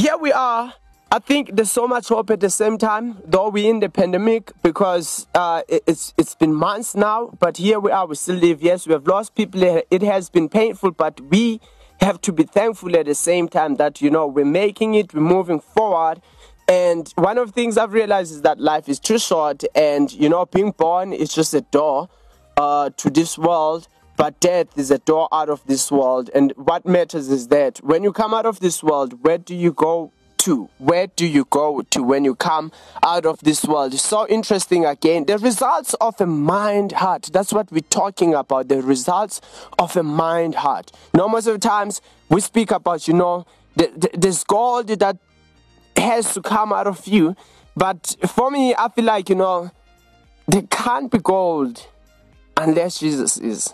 here 0.00 0.16
we 0.16 0.32
are. 0.32 0.72
I 1.12 1.18
think 1.18 1.50
there's 1.56 1.70
so 1.72 1.88
much 1.88 2.08
hope 2.08 2.30
at 2.30 2.40
the 2.40 2.48
same 2.50 2.78
time, 2.78 3.18
though 3.24 3.48
we're 3.48 3.68
in 3.68 3.80
the 3.80 3.88
pandemic 3.88 4.52
because 4.62 5.26
uh, 5.34 5.62
it- 5.68 5.82
it's 5.86 6.14
it's 6.16 6.34
been 6.36 6.54
months 6.54 6.94
now. 6.94 7.30
But 7.38 7.56
here 7.56 7.80
we 7.80 7.90
are, 7.90 8.06
we 8.06 8.14
still 8.14 8.36
live. 8.36 8.62
Yes, 8.62 8.86
we 8.86 8.92
have 8.92 9.06
lost 9.06 9.34
people. 9.34 9.60
It 9.90 10.02
has 10.02 10.30
been 10.30 10.48
painful, 10.48 10.92
but 10.92 11.20
we 11.20 11.60
have 12.00 12.20
to 12.22 12.32
be 12.32 12.44
thankful 12.44 12.96
at 12.96 13.06
the 13.06 13.14
same 13.14 13.48
time 13.48 13.74
that 13.76 14.00
you 14.00 14.08
know 14.10 14.26
we're 14.26 14.44
making 14.44 14.94
it, 14.94 15.12
we're 15.12 15.20
moving 15.20 15.60
forward. 15.60 16.22
And 16.68 17.12
one 17.16 17.36
of 17.36 17.48
the 17.48 17.52
things 17.52 17.76
I've 17.76 17.92
realized 17.92 18.30
is 18.32 18.42
that 18.42 18.60
life 18.60 18.88
is 18.88 19.00
too 19.00 19.18
short, 19.18 19.64
and 19.74 20.10
you 20.12 20.28
know, 20.28 20.46
being 20.46 20.70
born 20.70 21.12
is 21.12 21.34
just 21.34 21.52
a 21.52 21.62
door 21.62 22.08
uh, 22.56 22.90
to 22.98 23.10
this 23.10 23.36
world, 23.36 23.88
but 24.20 24.38
death 24.38 24.66
is 24.76 24.90
a 24.90 24.98
door 24.98 25.30
out 25.32 25.48
of 25.48 25.64
this 25.66 25.90
world. 25.90 26.28
And 26.34 26.52
what 26.56 26.84
matters 26.84 27.30
is 27.30 27.48
that 27.48 27.78
when 27.78 28.04
you 28.04 28.12
come 28.12 28.34
out 28.34 28.44
of 28.44 28.60
this 28.60 28.82
world, 28.82 29.24
where 29.24 29.38
do 29.38 29.54
you 29.54 29.72
go 29.72 30.12
to? 30.40 30.68
Where 30.76 31.06
do 31.06 31.26
you 31.26 31.46
go 31.48 31.80
to 31.80 32.02
when 32.02 32.26
you 32.26 32.34
come 32.34 32.70
out 33.02 33.24
of 33.24 33.40
this 33.40 33.64
world? 33.64 33.94
So 33.94 34.28
interesting 34.28 34.84
again. 34.84 35.24
The 35.24 35.38
results 35.38 35.94
of 36.02 36.20
a 36.20 36.26
mind 36.26 36.92
heart. 36.92 37.30
That's 37.32 37.50
what 37.50 37.72
we're 37.72 37.80
talking 37.80 38.34
about. 38.34 38.68
The 38.68 38.82
results 38.82 39.40
of 39.78 39.96
a 39.96 40.02
mind 40.02 40.56
heart. 40.56 40.92
You 41.14 41.20
know, 41.20 41.28
most 41.30 41.46
of 41.46 41.54
the 41.54 41.66
times 41.66 42.02
we 42.28 42.42
speak 42.42 42.72
about, 42.72 43.08
you 43.08 43.14
know, 43.14 43.46
the, 43.76 43.90
the, 43.96 44.18
this 44.18 44.44
gold 44.44 44.88
that 44.88 45.16
has 45.96 46.34
to 46.34 46.42
come 46.42 46.74
out 46.74 46.86
of 46.86 47.06
you. 47.06 47.34
But 47.74 48.16
for 48.28 48.50
me, 48.50 48.74
I 48.76 48.90
feel 48.90 49.06
like, 49.06 49.30
you 49.30 49.36
know, 49.36 49.70
there 50.46 50.66
can't 50.70 51.10
be 51.10 51.20
gold 51.20 51.86
unless 52.58 52.98
Jesus 52.98 53.38
is. 53.38 53.72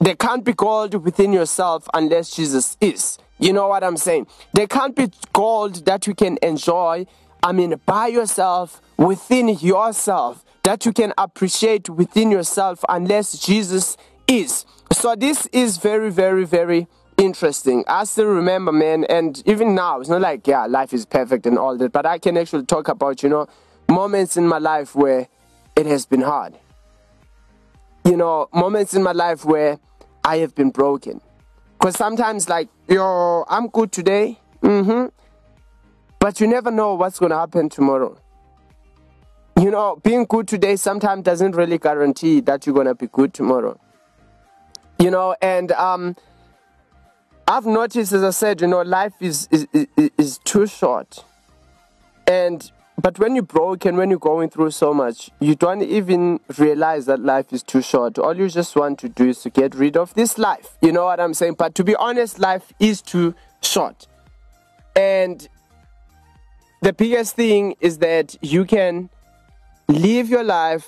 There 0.00 0.14
can't 0.14 0.44
be 0.44 0.52
gold 0.52 0.94
within 0.94 1.32
yourself 1.32 1.88
unless 1.92 2.34
Jesus 2.34 2.76
is. 2.80 3.18
You 3.38 3.52
know 3.52 3.68
what 3.68 3.82
I'm 3.82 3.96
saying? 3.96 4.26
There 4.52 4.66
can't 4.66 4.94
be 4.94 5.10
gold 5.32 5.86
that 5.86 6.06
you 6.06 6.14
can 6.14 6.38
enjoy, 6.42 7.06
I 7.42 7.52
mean, 7.52 7.80
by 7.86 8.08
yourself, 8.08 8.80
within 8.96 9.48
yourself, 9.48 10.44
that 10.62 10.86
you 10.86 10.92
can 10.92 11.12
appreciate 11.18 11.88
within 11.88 12.30
yourself 12.30 12.84
unless 12.88 13.38
Jesus 13.38 13.96
is. 14.26 14.64
So 14.92 15.14
this 15.14 15.46
is 15.46 15.78
very, 15.78 16.10
very, 16.10 16.44
very 16.44 16.86
interesting. 17.16 17.84
I 17.88 18.04
still 18.04 18.26
remember, 18.26 18.72
man, 18.72 19.04
and 19.04 19.42
even 19.46 19.74
now, 19.74 20.00
it's 20.00 20.08
not 20.08 20.20
like, 20.20 20.46
yeah, 20.46 20.66
life 20.66 20.92
is 20.92 21.06
perfect 21.06 21.46
and 21.46 21.58
all 21.58 21.76
that, 21.76 21.92
but 21.92 22.06
I 22.06 22.18
can 22.18 22.36
actually 22.36 22.66
talk 22.66 22.88
about, 22.88 23.22
you 23.22 23.28
know, 23.28 23.48
moments 23.88 24.36
in 24.36 24.46
my 24.46 24.58
life 24.58 24.94
where 24.94 25.28
it 25.76 25.86
has 25.86 26.06
been 26.06 26.22
hard 26.22 26.54
you 28.08 28.16
know, 28.16 28.48
moments 28.54 28.94
in 28.94 29.02
my 29.02 29.12
life 29.12 29.44
where 29.44 29.78
I 30.28 30.38
have 30.38 30.54
been 30.54 30.68
broken. 30.68 31.22
Because 31.78 31.96
sometimes, 31.96 32.50
like, 32.50 32.68
yo, 32.86 33.46
I'm 33.48 33.68
good 33.68 33.90
today, 33.92 34.38
mm-hmm, 34.60 35.06
but 36.18 36.38
you 36.38 36.46
never 36.46 36.70
know 36.70 36.94
what's 36.96 37.18
going 37.18 37.30
to 37.30 37.38
happen 37.38 37.70
tomorrow. 37.70 38.18
You 39.58 39.70
know, 39.70 39.96
being 40.02 40.26
good 40.28 40.46
today 40.46 40.76
sometimes 40.76 41.22
doesn't 41.22 41.56
really 41.56 41.78
guarantee 41.78 42.40
that 42.40 42.66
you're 42.66 42.74
going 42.74 42.88
to 42.88 42.94
be 42.94 43.06
good 43.06 43.32
tomorrow. 43.32 43.80
You 44.98 45.10
know, 45.10 45.34
and 45.40 45.72
um, 45.72 46.14
I've 47.46 47.64
noticed, 47.64 48.12
as 48.12 48.22
I 48.22 48.30
said, 48.30 48.60
you 48.60 48.66
know, 48.66 48.82
life 48.82 49.14
is, 49.20 49.48
is, 49.50 49.66
is, 49.72 50.10
is 50.18 50.38
too 50.44 50.66
short. 50.66 51.24
And 52.26 52.70
but 53.00 53.18
when 53.18 53.36
you're 53.36 53.44
broken, 53.44 53.96
when 53.96 54.10
you're 54.10 54.18
going 54.18 54.50
through 54.50 54.72
so 54.72 54.92
much, 54.92 55.30
you 55.40 55.54
don't 55.54 55.82
even 55.82 56.40
realize 56.58 57.06
that 57.06 57.20
life 57.20 57.52
is 57.52 57.62
too 57.62 57.80
short. 57.80 58.18
All 58.18 58.36
you 58.36 58.48
just 58.48 58.74
want 58.74 58.98
to 59.00 59.08
do 59.08 59.28
is 59.28 59.40
to 59.42 59.50
get 59.50 59.74
rid 59.76 59.96
of 59.96 60.12
this 60.14 60.36
life. 60.36 60.76
You 60.82 60.90
know 60.90 61.04
what 61.04 61.20
I'm 61.20 61.34
saying? 61.34 61.54
But 61.58 61.76
to 61.76 61.84
be 61.84 61.94
honest, 61.94 62.40
life 62.40 62.72
is 62.80 63.00
too 63.00 63.34
short. 63.62 64.08
And 64.96 65.48
the 66.82 66.92
biggest 66.92 67.36
thing 67.36 67.76
is 67.80 67.98
that 67.98 68.36
you 68.42 68.64
can 68.64 69.10
live 69.86 70.28
your 70.28 70.44
life 70.44 70.86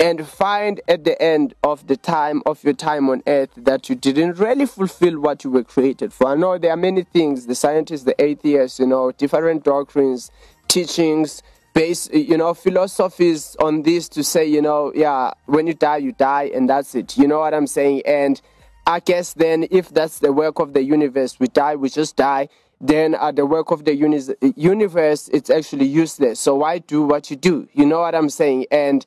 and 0.00 0.26
find 0.26 0.80
at 0.88 1.04
the 1.04 1.20
end 1.22 1.54
of 1.62 1.86
the 1.86 1.96
time 1.96 2.42
of 2.44 2.64
your 2.64 2.74
time 2.74 3.08
on 3.08 3.22
earth 3.28 3.50
that 3.56 3.88
you 3.88 3.94
didn't 3.94 4.38
really 4.38 4.66
fulfill 4.66 5.20
what 5.20 5.44
you 5.44 5.50
were 5.50 5.62
created 5.62 6.12
for. 6.12 6.26
I 6.26 6.34
know 6.34 6.58
there 6.58 6.72
are 6.72 6.76
many 6.76 7.04
things, 7.04 7.46
the 7.46 7.54
scientists, 7.54 8.02
the 8.02 8.20
atheists, 8.20 8.80
you 8.80 8.86
know, 8.86 9.12
different 9.12 9.62
doctrines, 9.62 10.32
teachings, 10.72 11.42
base, 11.74 12.08
you 12.12 12.36
know, 12.36 12.54
philosophies 12.54 13.56
on 13.60 13.82
this 13.82 14.08
to 14.08 14.24
say, 14.24 14.46
you 14.46 14.62
know, 14.62 14.90
yeah, 14.94 15.32
when 15.46 15.66
you 15.66 15.74
die, 15.74 15.98
you 15.98 16.12
die, 16.12 16.50
and 16.54 16.68
that's 16.68 16.94
it. 16.94 17.18
You 17.18 17.28
know 17.28 17.40
what 17.40 17.52
I'm 17.52 17.66
saying? 17.66 18.02
And 18.06 18.40
I 18.86 19.00
guess 19.00 19.34
then, 19.34 19.66
if 19.70 19.90
that's 19.90 20.18
the 20.20 20.32
work 20.32 20.58
of 20.58 20.72
the 20.72 20.82
universe, 20.82 21.38
we 21.38 21.48
die, 21.48 21.76
we 21.76 21.90
just 21.90 22.16
die. 22.16 22.48
Then 22.80 23.14
at 23.14 23.36
the 23.36 23.46
work 23.46 23.70
of 23.70 23.84
the 23.84 23.94
uni- 23.94 24.34
universe, 24.56 25.28
it's 25.28 25.50
actually 25.50 25.86
useless. 25.86 26.40
So 26.40 26.56
why 26.56 26.78
do 26.78 27.02
what 27.02 27.30
you 27.30 27.36
do? 27.36 27.68
You 27.74 27.86
know 27.86 28.00
what 28.00 28.14
I'm 28.14 28.30
saying? 28.30 28.66
And 28.70 29.04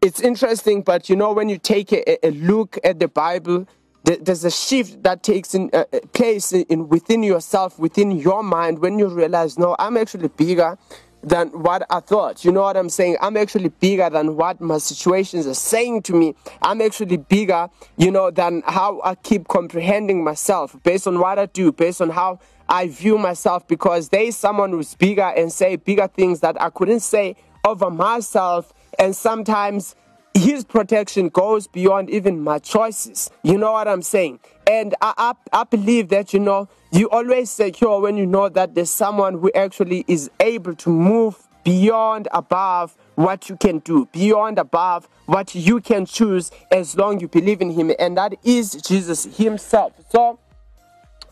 it's 0.00 0.20
interesting, 0.20 0.82
but 0.82 1.08
you 1.08 1.16
know, 1.16 1.32
when 1.32 1.48
you 1.48 1.58
take 1.58 1.92
a, 1.92 2.26
a 2.26 2.30
look 2.30 2.78
at 2.84 3.00
the 3.00 3.08
Bible, 3.08 3.66
th- 4.04 4.20
there's 4.22 4.44
a 4.44 4.50
shift 4.50 5.02
that 5.02 5.22
takes 5.22 5.54
in 5.54 5.70
uh, 5.72 5.84
uh, 5.92 6.00
place 6.12 6.52
in 6.52 6.88
within 6.88 7.24
yourself, 7.24 7.78
within 7.78 8.12
your 8.12 8.42
mind, 8.42 8.78
when 8.78 8.98
you 8.98 9.08
realize, 9.08 9.58
no, 9.58 9.74
I'm 9.78 9.96
actually 9.96 10.28
bigger 10.28 10.78
than 11.26 11.48
what 11.48 11.84
I 11.90 11.98
thought. 12.00 12.44
You 12.44 12.52
know 12.52 12.62
what 12.62 12.76
I'm 12.76 12.88
saying? 12.88 13.16
I'm 13.20 13.36
actually 13.36 13.68
bigger 13.68 14.08
than 14.08 14.36
what 14.36 14.60
my 14.60 14.78
situations 14.78 15.46
are 15.46 15.54
saying 15.54 16.02
to 16.02 16.14
me. 16.14 16.34
I'm 16.62 16.80
actually 16.80 17.16
bigger, 17.16 17.68
you 17.96 18.12
know, 18.12 18.30
than 18.30 18.62
how 18.64 19.00
I 19.04 19.16
keep 19.16 19.48
comprehending 19.48 20.22
myself 20.22 20.76
based 20.84 21.08
on 21.08 21.18
what 21.18 21.38
I 21.38 21.46
do, 21.46 21.72
based 21.72 22.00
on 22.00 22.10
how 22.10 22.38
I 22.68 22.86
view 22.86 23.18
myself 23.18 23.66
because 23.66 24.08
there 24.08 24.22
is 24.22 24.36
someone 24.36 24.70
who's 24.70 24.94
bigger 24.94 25.22
and 25.36 25.52
say 25.52 25.74
bigger 25.74 26.06
things 26.06 26.40
that 26.40 26.60
I 26.62 26.70
couldn't 26.70 27.00
say 27.00 27.34
over 27.64 27.90
myself. 27.90 28.72
And 28.98 29.14
sometimes 29.14 29.96
his 30.36 30.64
protection 30.64 31.28
goes 31.28 31.66
beyond 31.66 32.10
even 32.10 32.42
my 32.42 32.58
choices. 32.58 33.30
You 33.42 33.56
know 33.56 33.72
what 33.72 33.88
I'm 33.88 34.02
saying? 34.02 34.40
And 34.66 34.94
I, 35.00 35.14
I, 35.52 35.60
I 35.60 35.64
believe 35.64 36.08
that, 36.10 36.32
you 36.32 36.40
know, 36.40 36.68
you 36.92 37.08
always 37.10 37.50
secure 37.50 38.00
when 38.00 38.16
you 38.16 38.26
know 38.26 38.48
that 38.50 38.74
there's 38.74 38.90
someone 38.90 39.34
who 39.34 39.50
actually 39.54 40.04
is 40.06 40.30
able 40.40 40.74
to 40.76 40.90
move 40.90 41.36
beyond 41.64 42.28
above 42.32 42.96
what 43.14 43.48
you 43.48 43.56
can 43.56 43.78
do, 43.80 44.06
beyond 44.12 44.58
above 44.58 45.08
what 45.24 45.54
you 45.54 45.80
can 45.80 46.06
choose 46.06 46.50
as 46.70 46.96
long 46.96 47.18
you 47.18 47.28
believe 47.28 47.60
in 47.60 47.70
him. 47.70 47.90
And 47.98 48.16
that 48.18 48.34
is 48.44 48.72
Jesus 48.72 49.24
himself. 49.36 49.92
So 50.10 50.38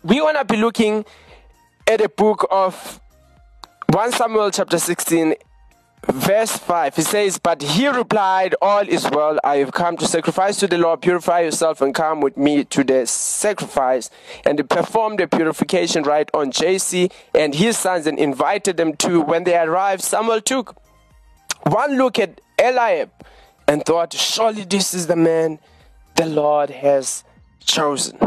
we 0.03 0.21
want 0.21 0.39
to 0.39 0.45
be 0.45 0.57
looking 0.57 1.05
at 1.87 2.01
a 2.01 2.09
book 2.09 2.47
of 2.51 3.01
1 3.93 4.13
Samuel 4.13 4.51
chapter 4.51 4.79
16 4.79 5.35
verse 6.13 6.57
5 6.57 6.97
he 6.97 7.03
says 7.03 7.39
but 7.39 7.63
he 7.63 7.89
replied 7.89 8.55
all 8.61 8.87
is 8.89 9.09
well 9.11 9.39
i 9.43 9.57
have 9.57 9.73
come 9.73 9.97
to 9.97 10.07
sacrifice 10.07 10.59
to 10.59 10.67
the 10.67 10.77
lord. 10.79 11.01
Purify 11.01 11.41
yourself 11.41 11.81
and 11.81 11.95
come 11.95 12.21
with 12.21 12.37
me 12.37 12.65
to 12.65 12.85
the 12.85 13.07
sacrifice. 13.07 14.11
And 14.45 14.59
he 14.59 14.63
performed 14.63 15.19
the 15.19 15.27
purification 15.27 16.03
rite 16.03 16.31
on 16.35 16.51
jesse 16.51 17.11
and 17.35 17.55
his 17.55 17.79
sons 17.79 18.07
and 18.07 18.19
invited 18.19 18.77
them 18.77 18.95
to 18.97 19.21
when 19.21 19.45
they 19.45 19.57
arrived 19.57 20.03
samuel 20.03 20.41
took 20.41 20.77
one 21.65 21.97
look 21.97 22.19
at 22.19 22.41
eliab 22.59 23.11
and 23.67 23.85
thought 23.85 24.13
surely 24.13 24.65
this 24.65 24.95
is 24.95 25.07
the 25.07 25.17
man 25.17 25.59
the 26.17 26.27
lord 26.27 26.71
has 26.71 27.25
chosen. 27.65 28.19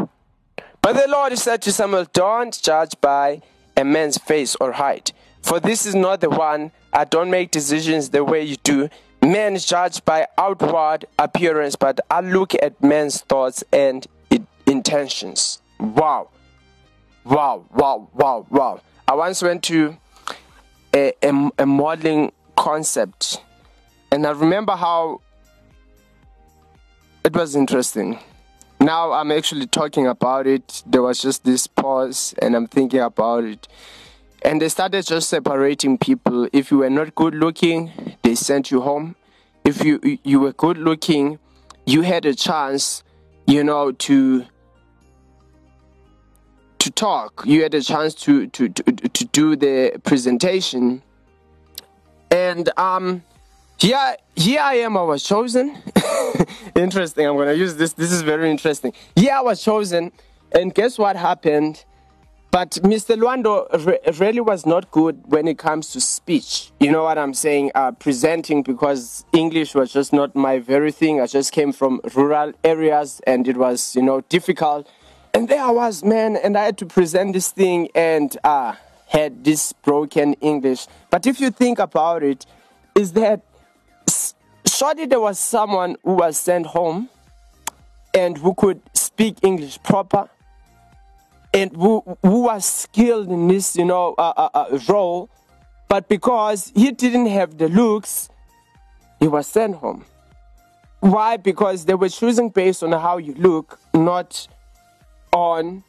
But 0.81 0.93
the 0.93 1.07
lord 1.07 1.37
said 1.37 1.61
to 1.63 1.71
samuel 1.71 2.05
don't 2.13 2.59
judge 2.61 2.99
by 3.01 3.41
a 3.75 3.83
man's 3.83 4.17
face 4.17 4.55
or 4.59 4.73
height 4.73 5.13
for 5.47 5.61
this 5.61 5.85
is 5.85 5.95
not 5.95 6.19
the 6.19 6.29
one 6.29 6.71
I 6.91 7.05
don't 7.05 7.29
make 7.29 7.51
decisions 7.51 8.09
the 8.09 8.21
way 8.21 8.43
you 8.43 8.57
do. 8.57 8.89
Men 9.21 9.57
judge 9.57 10.03
by 10.03 10.27
outward 10.37 11.05
appearance, 11.17 11.77
but 11.77 12.01
I 12.11 12.19
look 12.19 12.53
at 12.61 12.83
men's 12.83 13.21
thoughts 13.21 13.63
and 13.71 14.05
intentions. 14.65 15.61
Wow. 15.79 16.29
Wow, 17.23 17.65
wow, 17.73 18.09
wow, 18.13 18.45
wow. 18.49 18.81
I 19.07 19.15
once 19.15 19.41
went 19.41 19.63
to 19.63 19.95
a, 20.93 21.13
a, 21.23 21.49
a 21.59 21.65
modeling 21.65 22.33
concept, 22.57 23.41
and 24.11 24.27
I 24.27 24.31
remember 24.31 24.75
how 24.75 25.21
it 27.23 27.33
was 27.33 27.55
interesting. 27.55 28.19
Now 28.81 29.13
I'm 29.13 29.31
actually 29.31 29.67
talking 29.67 30.07
about 30.07 30.45
it. 30.45 30.83
There 30.85 31.01
was 31.01 31.21
just 31.21 31.45
this 31.45 31.67
pause, 31.67 32.35
and 32.41 32.53
I'm 32.53 32.67
thinking 32.67 32.99
about 32.99 33.45
it 33.45 33.67
and 34.47 34.61
they 34.61 34.69
started 34.69 35.05
just 35.05 35.27
separating 35.27 35.97
people. 35.97 36.47
If 36.53 36.71
you 36.71 36.77
were 36.77 36.89
not 36.89 37.13
good 37.15 37.35
looking, 37.35 37.91
they 38.23 38.33
sent 38.33 38.71
you 38.71 38.79
home. 38.79 39.17
If 39.65 39.83
you 39.83 39.99
you 40.23 40.39
were 40.39 40.53
good 40.53 40.77
looking, 40.77 41.37
you 41.85 42.01
had 42.03 42.25
a 42.25 42.33
chance, 42.33 43.03
you 43.45 43.61
know, 43.61 43.91
to 43.91 44.45
to 46.79 46.91
talk. 46.91 47.43
You 47.45 47.61
had 47.63 47.73
a 47.73 47.81
chance 47.81 48.13
to 48.23 48.47
to 48.47 48.69
to, 48.69 48.83
to 48.83 49.25
do 49.25 49.57
the 49.57 49.99
presentation. 50.05 51.03
And 52.31 52.69
um 52.77 53.23
here 53.77 54.15
here 54.37 54.61
I 54.61 54.75
am, 54.75 54.95
I 54.95 55.01
was 55.01 55.23
chosen. 55.23 55.75
interesting. 56.75 57.27
I'm 57.27 57.35
gonna 57.35 57.51
use 57.51 57.75
this. 57.75 57.91
This 57.91 58.13
is 58.13 58.21
very 58.21 58.49
interesting. 58.49 58.93
Here 59.13 59.33
I 59.33 59.41
was 59.41 59.61
chosen, 59.61 60.13
and 60.53 60.73
guess 60.73 60.97
what 60.97 61.17
happened? 61.17 61.83
But 62.49 62.71
Mr. 62.81 63.17
Lwando 63.17 63.67
re- 63.85 63.99
really 64.19 64.39
was 64.39 64.65
not 64.65 64.89
good 64.91 65.21
when 65.25 65.47
it 65.47 65.57
comes 65.57 65.91
to 65.91 66.01
speech. 66.01 66.71
You 66.79 66.91
know 66.91 67.03
what 67.03 67.17
I'm 67.17 67.33
saying? 67.33 67.71
Uh, 67.75 67.91
presenting 67.91 68.63
because 68.63 69.25
English 69.33 69.75
was 69.75 69.91
just 69.91 70.13
not 70.13 70.35
my 70.35 70.59
very 70.59 70.91
thing. 70.91 71.19
I 71.21 71.27
just 71.27 71.51
came 71.51 71.71
from 71.71 71.99
rural 72.15 72.53
areas 72.63 73.21
and 73.27 73.47
it 73.47 73.57
was, 73.57 73.95
you 73.95 74.01
know, 74.01 74.21
difficult. 74.21 74.89
And 75.33 75.49
there 75.49 75.61
I 75.61 75.71
was, 75.71 76.03
man, 76.03 76.37
and 76.37 76.57
I 76.57 76.63
had 76.63 76.77
to 76.79 76.85
present 76.85 77.33
this 77.33 77.51
thing 77.51 77.89
and 77.93 78.35
uh, 78.43 78.75
had 79.07 79.43
this 79.43 79.73
broken 79.73 80.33
English. 80.35 80.87
But 81.09 81.27
if 81.27 81.39
you 81.39 81.51
think 81.51 81.79
about 81.79 82.23
it, 82.23 82.45
is 82.95 83.11
that 83.13 83.41
surely 84.65 85.05
there 85.05 85.19
was 85.19 85.37
someone 85.37 85.97
who 86.03 86.13
was 86.13 86.39
sent 86.39 86.65
home 86.67 87.09
and 88.13 88.37
who 88.37 88.53
could 88.55 88.81
speak 88.93 89.37
English 89.43 89.83
proper 89.83 90.29
and 91.57 91.75
who, 91.75 92.03
who 92.21 92.43
was 92.43 92.65
skilled 92.65 93.29
in 93.29 93.47
this, 93.47 93.75
you 93.75 93.85
know, 93.85 94.13
uh, 94.17 94.33
uh, 94.37 94.49
uh, 94.53 94.79
role, 94.87 95.29
but 95.87 96.07
because 96.07 96.71
he 96.75 96.91
didn't 96.91 97.25
have 97.25 97.57
the 97.57 97.67
looks, 97.67 98.29
he 99.19 99.27
was 99.27 99.47
sent 99.47 99.75
home. 99.75 100.05
Why? 100.99 101.37
Because 101.37 101.85
they 101.85 101.95
were 101.95 102.09
choosing 102.09 102.49
based 102.49 102.83
on 102.83 102.91
how 102.91 103.17
you 103.17 103.33
look, 103.33 103.79
not 103.93 104.47
on 105.31 105.83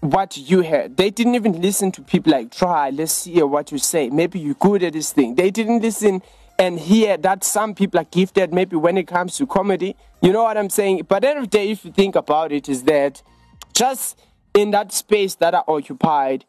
what 0.00 0.36
you 0.38 0.62
had. 0.62 0.96
They 0.96 1.10
didn't 1.10 1.34
even 1.34 1.60
listen 1.60 1.92
to 1.92 2.02
people 2.02 2.32
like, 2.32 2.50
try, 2.50 2.90
let's 2.90 3.24
hear 3.24 3.46
what 3.46 3.72
you 3.72 3.78
say. 3.78 4.08
Maybe 4.08 4.38
you're 4.38 4.54
good 4.54 4.82
at 4.82 4.94
this 4.94 5.12
thing. 5.12 5.34
They 5.34 5.50
didn't 5.50 5.82
listen 5.82 6.22
and 6.58 6.78
hear 6.78 7.18
that 7.18 7.44
some 7.44 7.74
people 7.74 8.00
are 8.00 8.04
gifted, 8.04 8.54
maybe 8.54 8.76
when 8.76 8.96
it 8.96 9.06
comes 9.06 9.36
to 9.36 9.46
comedy. 9.46 9.94
You 10.22 10.32
know 10.32 10.44
what 10.44 10.56
I'm 10.56 10.70
saying? 10.70 11.02
But 11.06 11.22
end 11.24 11.38
of 11.38 11.50
day, 11.50 11.70
if 11.70 11.84
you 11.84 11.92
think 11.92 12.16
about 12.16 12.50
it, 12.50 12.68
is 12.68 12.84
that 12.84 13.22
just 13.74 14.18
in 14.56 14.70
that 14.70 14.90
space 14.90 15.34
that 15.36 15.54
I 15.54 15.62
occupied, 15.68 16.46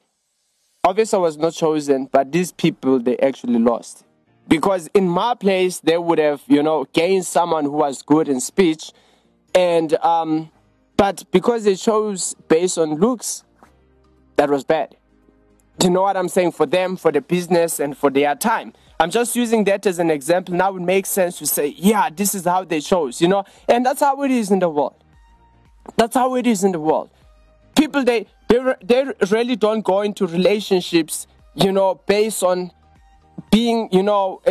obviously 0.84 1.18
I 1.18 1.22
was 1.22 1.38
not 1.38 1.54
chosen, 1.54 2.06
but 2.06 2.32
these 2.32 2.54
people 2.54 3.00
they 3.00 3.18
actually 3.18 3.60
lost. 3.60 4.06
Because 4.48 4.88
in 4.94 5.10
my 5.10 5.36
place 5.36 5.82
they 5.82 5.98
would 5.98 6.18
have, 6.18 6.42
you 6.48 6.64
know, 6.64 6.86
gained 6.94 7.26
someone 7.26 7.66
who 7.66 7.72
was 7.72 8.02
good 8.02 8.30
in 8.30 8.40
speech, 8.40 8.94
and 9.54 9.94
um, 9.96 10.50
but 10.96 11.26
because 11.32 11.66
they 11.66 11.76
chose 11.76 12.34
based 12.48 12.78
on 12.78 12.96
looks, 12.96 13.44
that 14.38 14.50
was 14.50 14.64
bad. 14.64 14.96
Do 15.78 15.88
you 15.88 15.94
know 15.94 16.04
what 16.04 16.16
I'm 16.16 16.30
saying? 16.30 16.54
For 16.54 16.66
them, 16.66 16.96
for 16.96 17.12
the 17.12 17.22
business, 17.22 17.80
and 17.80 17.96
for 17.96 18.10
their 18.10 18.36
time. 18.36 18.74
I'm 19.00 19.12
just 19.12 19.36
using 19.36 19.66
that 19.66 19.86
as 19.86 20.00
an 20.00 20.10
example. 20.10 20.56
Now 20.56 20.76
it 20.76 20.80
makes 20.80 21.10
sense 21.10 21.38
to 21.38 21.46
say, 21.46 21.76
yeah, 21.78 22.10
this 22.10 22.34
is 22.34 22.46
how 22.46 22.64
they 22.64 22.82
chose, 22.82 23.22
you 23.22 23.28
know, 23.28 23.44
and 23.68 23.86
that's 23.86 24.00
how 24.00 24.24
it 24.24 24.32
is 24.32 24.50
in 24.50 24.58
the 24.58 24.70
world. 24.70 24.96
That's 25.98 26.16
how 26.16 26.36
it 26.36 26.48
is 26.48 26.64
in 26.64 26.72
the 26.72 26.80
world 26.80 27.12
people 27.78 28.04
they 28.04 28.26
they 28.48 28.76
they 28.84 29.06
really 29.30 29.56
don't 29.56 29.82
go 29.82 30.02
into 30.02 30.26
relationships 30.28 31.28
you 31.56 31.72
know 31.72 32.02
based 32.06 32.44
on 32.44 32.72
being 33.52 33.88
you 33.92 34.04
know 34.04 34.42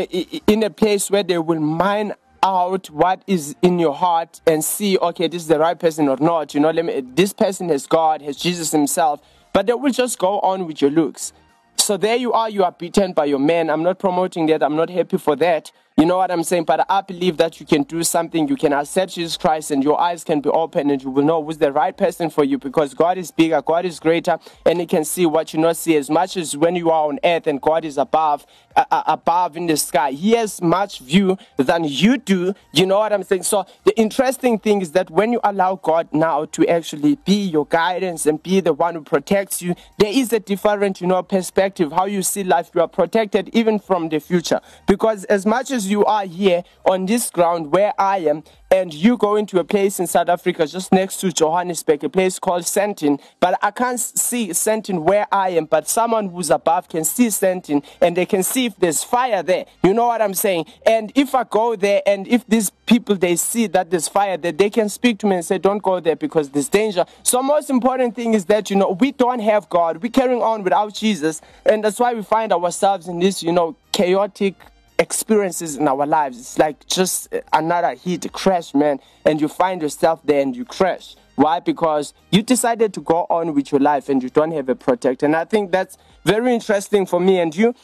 in 0.46 0.62
a 0.62 0.70
place 0.70 1.10
where 1.10 1.22
they 1.22 1.38
will 1.38 1.60
mine 1.60 2.12
out 2.42 2.88
what 2.90 3.22
is 3.26 3.56
in 3.62 3.78
your 3.78 3.94
heart 3.94 4.40
and 4.46 4.64
see 4.64 4.96
okay 4.98 5.26
this 5.26 5.42
is 5.42 5.48
the 5.48 5.58
right 5.58 5.78
person 5.78 6.08
or 6.08 6.16
not. 6.18 6.54
You 6.54 6.60
know 6.60 6.70
let 6.70 6.84
me 6.84 7.00
this 7.00 7.32
person 7.32 7.68
has 7.70 7.86
god 7.86 8.22
has 8.22 8.36
jesus 8.36 8.70
himself 8.70 9.20
but 9.52 9.66
they 9.66 9.72
will 9.72 9.90
just 9.90 10.18
go 10.18 10.38
on 10.40 10.66
with 10.66 10.80
your 10.80 10.90
looks. 10.90 11.32
So 11.78 11.96
there 11.96 12.16
you 12.16 12.32
are 12.32 12.48
you 12.48 12.62
are 12.62 12.72
beaten 12.72 13.12
by 13.12 13.24
your 13.24 13.38
man. 13.38 13.70
I'm 13.70 13.82
not 13.82 13.98
promoting 13.98 14.46
that. 14.46 14.62
I'm 14.62 14.76
not 14.76 14.90
happy 14.90 15.18
for 15.18 15.34
that 15.36 15.72
you 15.98 16.04
know 16.04 16.18
what 16.18 16.30
I'm 16.30 16.42
saying? 16.42 16.64
But 16.64 16.84
I 16.90 17.00
believe 17.00 17.38
that 17.38 17.58
you 17.58 17.64
can 17.64 17.82
do 17.82 18.04
something. 18.04 18.48
You 18.48 18.56
can 18.56 18.74
accept 18.74 19.14
Jesus 19.14 19.38
Christ 19.38 19.70
and 19.70 19.82
your 19.82 19.98
eyes 19.98 20.24
can 20.24 20.42
be 20.42 20.50
open 20.50 20.90
and 20.90 21.02
you 21.02 21.08
will 21.08 21.24
know 21.24 21.42
who's 21.42 21.56
the 21.56 21.72
right 21.72 21.96
person 21.96 22.28
for 22.28 22.44
you 22.44 22.58
because 22.58 22.92
God 22.92 23.16
is 23.16 23.30
bigger, 23.30 23.62
God 23.62 23.86
is 23.86 23.98
greater, 23.98 24.38
and 24.66 24.78
He 24.78 24.84
can 24.84 25.06
see 25.06 25.24
what 25.24 25.54
you 25.54 25.58
not 25.60 25.78
see 25.78 25.96
as 25.96 26.10
much 26.10 26.36
as 26.36 26.54
when 26.54 26.76
you 26.76 26.90
are 26.90 27.08
on 27.08 27.18
earth 27.24 27.46
and 27.46 27.62
God 27.62 27.86
is 27.86 27.96
above, 27.96 28.44
uh, 28.76 28.84
uh, 28.90 29.04
above 29.06 29.56
in 29.56 29.68
the 29.68 29.76
sky. 29.78 30.10
He 30.10 30.32
has 30.32 30.60
much 30.60 30.98
view 30.98 31.38
than 31.56 31.84
you 31.84 32.18
do. 32.18 32.52
You 32.72 32.84
know 32.84 32.98
what 32.98 33.14
I'm 33.14 33.22
saying? 33.22 33.44
So 33.44 33.64
the 33.84 33.98
interesting 33.98 34.58
thing 34.58 34.82
is 34.82 34.92
that 34.92 35.08
when 35.08 35.32
you 35.32 35.40
allow 35.44 35.76
God 35.76 36.08
now 36.12 36.44
to 36.44 36.68
actually 36.68 37.16
be 37.24 37.46
your 37.46 37.64
guidance 37.64 38.26
and 38.26 38.42
be 38.42 38.60
the 38.60 38.74
one 38.74 38.96
who 38.96 39.00
protects 39.00 39.62
you, 39.62 39.74
there 39.96 40.12
is 40.12 40.30
a 40.34 40.40
different, 40.40 41.00
you 41.00 41.06
know, 41.06 41.22
perspective. 41.22 41.90
How 41.90 42.04
you 42.04 42.22
see 42.22 42.44
life, 42.44 42.70
you 42.74 42.82
are 42.82 42.88
protected 42.88 43.48
even 43.54 43.78
from 43.78 44.10
the 44.10 44.20
future. 44.20 44.60
Because 44.86 45.24
as 45.24 45.46
much 45.46 45.70
as 45.70 45.85
you 45.90 46.04
are 46.04 46.26
here 46.26 46.62
on 46.84 47.06
this 47.06 47.30
ground 47.30 47.72
where 47.72 47.92
I 47.98 48.18
am, 48.18 48.44
and 48.70 48.92
you 48.92 49.16
go 49.16 49.36
into 49.36 49.58
a 49.58 49.64
place 49.64 50.00
in 50.00 50.06
South 50.06 50.28
Africa 50.28 50.66
just 50.66 50.92
next 50.92 51.18
to 51.20 51.32
Johannesburg, 51.32 52.02
a 52.04 52.08
place 52.08 52.38
called 52.38 52.64
Sandton, 52.64 53.20
but 53.38 53.58
I 53.62 53.70
can't 53.70 54.00
see 54.00 54.48
Sandton 54.48 55.02
where 55.02 55.26
I 55.30 55.50
am, 55.50 55.66
but 55.66 55.88
someone 55.88 56.28
who's 56.28 56.50
above 56.50 56.88
can 56.88 57.04
see 57.04 57.28
Sandton 57.28 57.84
and 58.00 58.16
they 58.16 58.26
can 58.26 58.42
see 58.42 58.66
if 58.66 58.76
there's 58.76 59.04
fire 59.04 59.42
there. 59.42 59.66
You 59.82 59.94
know 59.94 60.08
what 60.08 60.20
I'm 60.20 60.34
saying? 60.34 60.66
And 60.84 61.12
if 61.14 61.34
I 61.34 61.44
go 61.44 61.76
there 61.76 62.02
and 62.06 62.26
if 62.26 62.46
these 62.46 62.70
people 62.70 63.14
they 63.14 63.36
see 63.36 63.66
that 63.68 63.90
there's 63.90 64.08
fire 64.08 64.36
there, 64.36 64.52
they 64.52 64.70
can 64.70 64.88
speak 64.88 65.18
to 65.20 65.26
me 65.26 65.36
and 65.36 65.44
say, 65.44 65.58
Don't 65.58 65.82
go 65.82 66.00
there 66.00 66.16
because 66.16 66.50
there's 66.50 66.68
danger. 66.68 67.04
So 67.22 67.42
most 67.42 67.70
important 67.70 68.14
thing 68.14 68.34
is 68.34 68.46
that 68.46 68.70
you 68.70 68.76
know 68.76 68.96
we 69.00 69.12
don't 69.12 69.40
have 69.40 69.68
God. 69.68 70.02
We're 70.02 70.10
carrying 70.10 70.42
on 70.42 70.64
without 70.64 70.94
Jesus, 70.94 71.40
and 71.64 71.84
that's 71.84 72.00
why 72.00 72.14
we 72.14 72.22
find 72.22 72.52
ourselves 72.52 73.08
in 73.08 73.20
this, 73.20 73.42
you 73.42 73.52
know, 73.52 73.76
chaotic 73.92 74.54
experiences 74.98 75.76
in 75.76 75.86
our 75.88 76.06
lives. 76.06 76.38
It's 76.38 76.58
like 76.58 76.86
just 76.86 77.34
another 77.52 77.94
hit, 77.94 78.32
crash, 78.32 78.74
man, 78.74 79.00
and 79.24 79.40
you 79.40 79.48
find 79.48 79.82
yourself 79.82 80.20
there 80.24 80.40
and 80.40 80.56
you 80.56 80.64
crash. 80.64 81.16
Why? 81.36 81.60
Because 81.60 82.14
you 82.30 82.42
decided 82.42 82.94
to 82.94 83.00
go 83.00 83.26
on 83.28 83.54
with 83.54 83.70
your 83.70 83.80
life 83.80 84.08
and 84.08 84.22
you 84.22 84.30
don't 84.30 84.52
have 84.52 84.68
a 84.68 84.74
protector. 84.74 85.26
And 85.26 85.36
I 85.36 85.44
think 85.44 85.70
that's 85.70 85.98
very 86.24 86.54
interesting 86.54 87.04
for 87.04 87.20
me 87.20 87.38
and 87.40 87.54
you. 87.54 87.74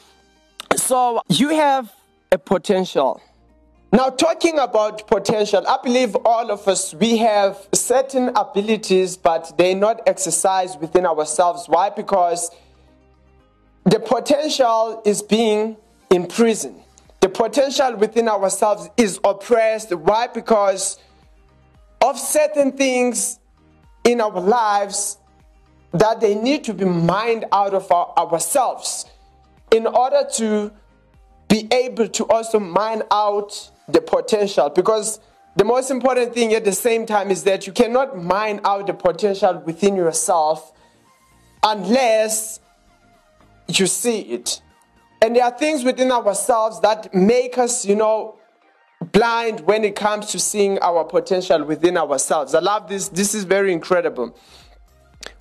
So 0.75 1.21
you 1.29 1.49
have 1.49 1.93
a 2.31 2.37
potential. 2.39 3.21
Now, 3.91 4.09
talking 4.09 4.57
about 4.57 5.07
potential, 5.07 5.67
I 5.67 5.77
believe 5.83 6.15
all 6.25 6.49
of 6.49 6.67
us, 6.67 6.95
we 6.95 7.17
have 7.17 7.67
certain 7.73 8.29
abilities, 8.35 9.17
but 9.17 9.55
they're 9.55 9.75
not 9.75 10.01
exercised 10.07 10.81
within 10.81 11.05
ourselves. 11.05 11.69
Why? 11.69 11.91
Because 11.91 12.49
the 13.83 13.99
potential 13.99 15.03
is 15.05 15.21
being 15.21 15.77
imprisoned. 16.09 16.81
The 17.23 17.29
potential 17.29 17.95
within 17.95 18.27
ourselves 18.27 18.89
is 18.97 19.17
oppressed. 19.23 19.95
Why? 19.95 20.27
Because 20.27 20.99
of 22.01 22.19
certain 22.19 22.73
things 22.73 23.39
in 24.03 24.19
our 24.19 24.41
lives 24.41 25.19
that 25.93 26.19
they 26.19 26.35
need 26.35 26.65
to 26.65 26.73
be 26.73 26.83
mined 26.83 27.45
out 27.53 27.73
of 27.73 27.89
our, 27.93 28.13
ourselves 28.17 29.05
in 29.71 29.87
order 29.87 30.27
to 30.33 30.73
be 31.47 31.65
able 31.71 32.09
to 32.09 32.25
also 32.25 32.59
mine 32.59 33.03
out 33.09 33.71
the 33.87 34.01
potential 34.01 34.69
because 34.69 35.21
the 35.55 35.63
most 35.63 35.91
important 35.91 36.33
thing 36.33 36.53
at 36.53 36.65
the 36.65 36.73
same 36.73 37.05
time 37.05 37.31
is 37.31 37.45
that 37.45 37.65
you 37.65 37.71
cannot 37.71 38.21
mine 38.21 38.59
out 38.65 38.87
the 38.87 38.93
potential 38.93 39.63
within 39.65 39.95
yourself 39.95 40.73
unless 41.63 42.59
you 43.69 43.87
see 43.87 44.19
it. 44.23 44.59
And 45.23 45.35
there 45.35 45.45
are 45.45 45.57
things 45.57 45.83
within 45.83 46.11
ourselves 46.11 46.79
that 46.81 47.15
make 47.15 47.57
us, 47.57 47.85
you 47.85 47.95
know, 47.95 48.35
blind 49.11 49.61
when 49.61 49.83
it 49.83 49.95
comes 49.95 50.27
to 50.33 50.39
seeing 50.39 50.77
our 50.79 51.03
potential 51.03 51.63
within 51.63 51.97
ourselves. 51.97 52.53
I 52.53 52.59
love 52.59 52.89
this. 52.89 53.07
This 53.07 53.33
is 53.33 53.43
very 53.45 53.73
incredible. 53.73 54.37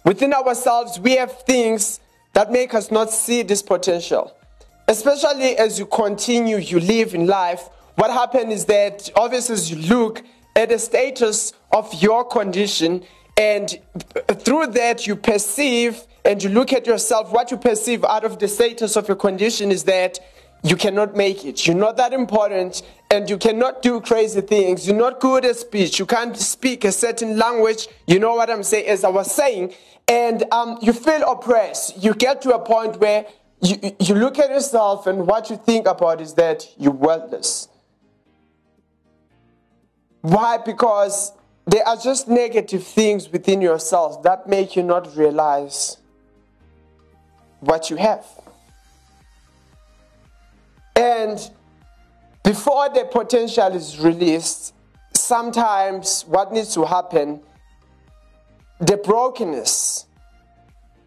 Within 0.05 0.33
ourselves, 0.33 0.99
we 0.99 1.17
have 1.17 1.43
things 1.43 2.01
that 2.33 2.51
make 2.51 2.73
us 2.73 2.91
not 2.91 3.11
see 3.11 3.43
this 3.43 3.61
potential. 3.61 4.33
Especially 4.89 5.59
as 5.59 5.79
you 5.79 5.87
continue, 5.87 6.57
you 6.57 6.81
live 6.81 7.15
in 7.15 7.27
life 7.27 7.69
what 7.97 8.11
happens 8.11 8.55
is 8.55 8.65
that 8.67 9.11
obviously 9.17 9.55
as 9.55 9.71
you 9.71 9.77
look 9.77 10.23
at 10.57 10.71
the 10.71 10.79
status 10.79 11.53
of 11.73 11.93
your 12.03 12.25
condition 12.25 13.05
and 13.37 13.79
through 14.29 14.69
that 14.69 15.07
you 15.07 15.17
perceive 15.17 16.03
and 16.25 16.43
you 16.43 16.51
look 16.51 16.73
at 16.73 16.87
yourself. 16.87 17.33
What 17.33 17.51
you 17.51 17.57
perceive 17.57 18.05
out 18.05 18.25
of 18.25 18.39
the 18.39 18.49
status 18.49 18.97
of 18.97 19.09
your 19.09 19.17
condition 19.17 19.71
is 19.71 19.85
that 19.85 20.19
you 20.63 20.77
cannot 20.77 21.17
make 21.17 21.45
it. 21.45 21.67
You're 21.67 21.77
not 21.77 21.97
that 21.97 22.13
important 22.13 22.83
and 23.11 23.29
you 23.29 23.37
cannot 23.37 23.83
do 23.83 24.01
crazy 24.01 24.41
things. 24.41 24.87
You're 24.87 24.97
not 24.97 25.19
good 25.19 25.45
at 25.45 25.57
speech. 25.57 25.99
You 25.99 26.07
can't 26.07 26.37
speak 26.37 26.85
a 26.85 26.93
certain 26.93 27.37
language. 27.37 27.89
You 28.07 28.19
know 28.21 28.35
what 28.35 28.49
i'm 28.49 28.63
saying 28.63 28.87
as 28.87 29.03
i 29.03 29.09
was 29.09 29.35
saying. 29.35 29.75
And 30.09 30.45
um, 30.53 30.79
you 30.81 30.93
feel 30.93 31.23
oppressed. 31.31 32.03
You 32.03 32.15
get 32.15 32.43
to 32.43 32.55
a 32.55 32.59
point 32.59 33.01
where 33.01 33.27
you, 33.61 33.77
you 33.99 34.15
look 34.15 34.39
at 34.39 34.51
yourself 34.51 35.07
and 35.07 35.27
what 35.27 35.51
you 35.51 35.57
think 35.57 35.87
about 35.87 36.21
is 36.21 36.35
that 36.35 36.67
you're 36.79 36.93
worthless. 36.93 37.69
Why? 40.21 40.59
Because 40.59 41.33
there 41.67 41.87
are 41.87 41.97
just 41.97 42.29
negative 42.29 42.85
things 42.85 43.31
within 43.31 43.61
yourself 43.61 44.23
that 44.23 44.49
make 44.49 44.75
you 44.77 44.83
not 44.83 45.17
realize 45.17 45.99
what 47.61 47.91
you 47.91 47.97
have. 47.97 48.27
And 50.97 51.39
before 52.43 52.89
the 52.89 53.05
potential 53.05 53.69
is 53.69 53.99
released, 53.99 54.75
sometimes 55.15 56.25
what 56.27 56.53
needs 56.53 56.75
to 56.75 56.85
happen, 56.85 57.41
the 58.81 58.97
brokenness 58.97 60.07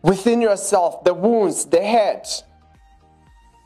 within 0.02 0.40
yourself, 0.40 1.04
the 1.04 1.14
wounds, 1.14 1.66
the 1.66 1.86
hurt, 1.86 2.44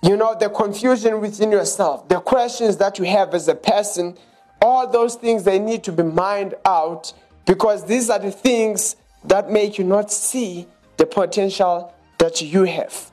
you 0.01 0.17
know, 0.17 0.35
the 0.39 0.49
confusion 0.49 1.21
within 1.21 1.51
yourself, 1.51 2.07
the 2.07 2.19
questions 2.19 2.77
that 2.77 2.97
you 2.97 3.05
have 3.05 3.33
as 3.33 3.47
a 3.47 3.55
person 3.55 4.17
all 4.61 4.89
those 4.89 5.15
things 5.15 5.43
they 5.43 5.59
need 5.59 5.83
to 5.83 5.91
be 5.91 6.03
mined 6.03 6.55
out 6.65 7.13
because 7.45 7.85
these 7.85 8.09
are 8.09 8.19
the 8.19 8.31
things 8.31 8.95
that 9.25 9.51
make 9.51 9.77
you 9.77 9.83
not 9.83 10.11
see 10.11 10.67
the 10.97 11.05
potential 11.05 11.93
that 12.17 12.41
you 12.41 12.63
have. 12.63 13.11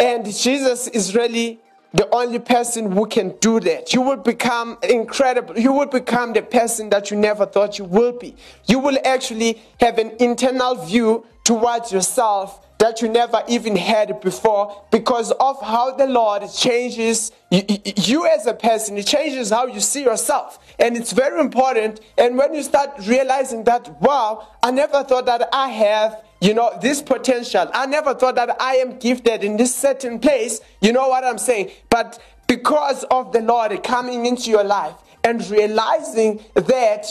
And 0.00 0.24
Jesus 0.24 0.88
is 0.88 1.14
really 1.14 1.60
the 1.94 2.08
only 2.14 2.38
person 2.38 2.90
who 2.90 3.06
can 3.06 3.36
do 3.40 3.60
that. 3.60 3.92
You 3.92 4.00
will 4.00 4.16
become 4.16 4.78
incredible. 4.82 5.58
You 5.58 5.72
will 5.72 5.86
become 5.86 6.32
the 6.32 6.42
person 6.42 6.90
that 6.90 7.10
you 7.10 7.16
never 7.16 7.44
thought 7.44 7.78
you 7.78 7.84
will 7.84 8.12
be. 8.12 8.34
You 8.66 8.78
will 8.78 8.98
actually 9.04 9.62
have 9.78 9.98
an 9.98 10.12
internal 10.18 10.74
view 10.74 11.26
towards 11.44 11.92
yourself 11.92 12.66
that 12.82 13.00
you 13.00 13.08
never 13.08 13.44
even 13.46 13.76
had 13.76 14.20
before 14.20 14.84
because 14.90 15.30
of 15.38 15.62
how 15.62 15.94
the 15.94 16.04
Lord 16.04 16.42
changes 16.52 17.30
you, 17.48 17.62
you, 17.94 18.26
as 18.26 18.44
a 18.44 18.54
person. 18.54 18.98
It 18.98 19.06
changes 19.06 19.50
how 19.50 19.68
you 19.68 19.78
see 19.78 20.02
yourself. 20.02 20.58
And 20.80 20.96
it's 20.96 21.12
very 21.12 21.40
important. 21.40 22.00
And 22.18 22.36
when 22.36 22.52
you 22.54 22.62
start 22.64 22.90
realizing 23.06 23.62
that, 23.64 24.00
wow, 24.00 24.48
I 24.64 24.72
never 24.72 25.04
thought 25.04 25.26
that 25.26 25.48
I 25.52 25.68
have, 25.68 26.24
you 26.40 26.54
know, 26.54 26.76
this 26.82 27.00
potential. 27.00 27.70
I 27.72 27.86
never 27.86 28.14
thought 28.14 28.34
that 28.34 28.60
I 28.60 28.74
am 28.78 28.98
gifted 28.98 29.44
in 29.44 29.56
this 29.56 29.72
certain 29.72 30.18
place. 30.18 30.60
You 30.80 30.92
know 30.92 31.06
what 31.06 31.22
I'm 31.22 31.38
saying? 31.38 31.70
But 31.88 32.20
because 32.48 33.04
of 33.12 33.32
the 33.32 33.42
Lord 33.42 33.80
coming 33.84 34.26
into 34.26 34.50
your 34.50 34.64
life 34.64 34.96
and 35.22 35.48
realizing 35.48 36.42
that 36.54 37.06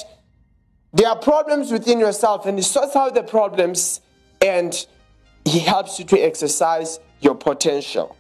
there 0.92 1.08
are 1.08 1.18
problems 1.18 1.72
within 1.72 1.98
yourself 1.98 2.46
and 2.46 2.58
He 2.58 2.62
sorts 2.62 2.94
out 2.98 3.16
the 3.16 3.24
problems 3.24 4.02
and 4.42 4.86
he 5.46 5.60
helps 5.60 6.00
you 6.00 6.06
to 6.06 6.20
exercise 6.20 7.00
your 7.20 7.36
potential. 7.36 8.16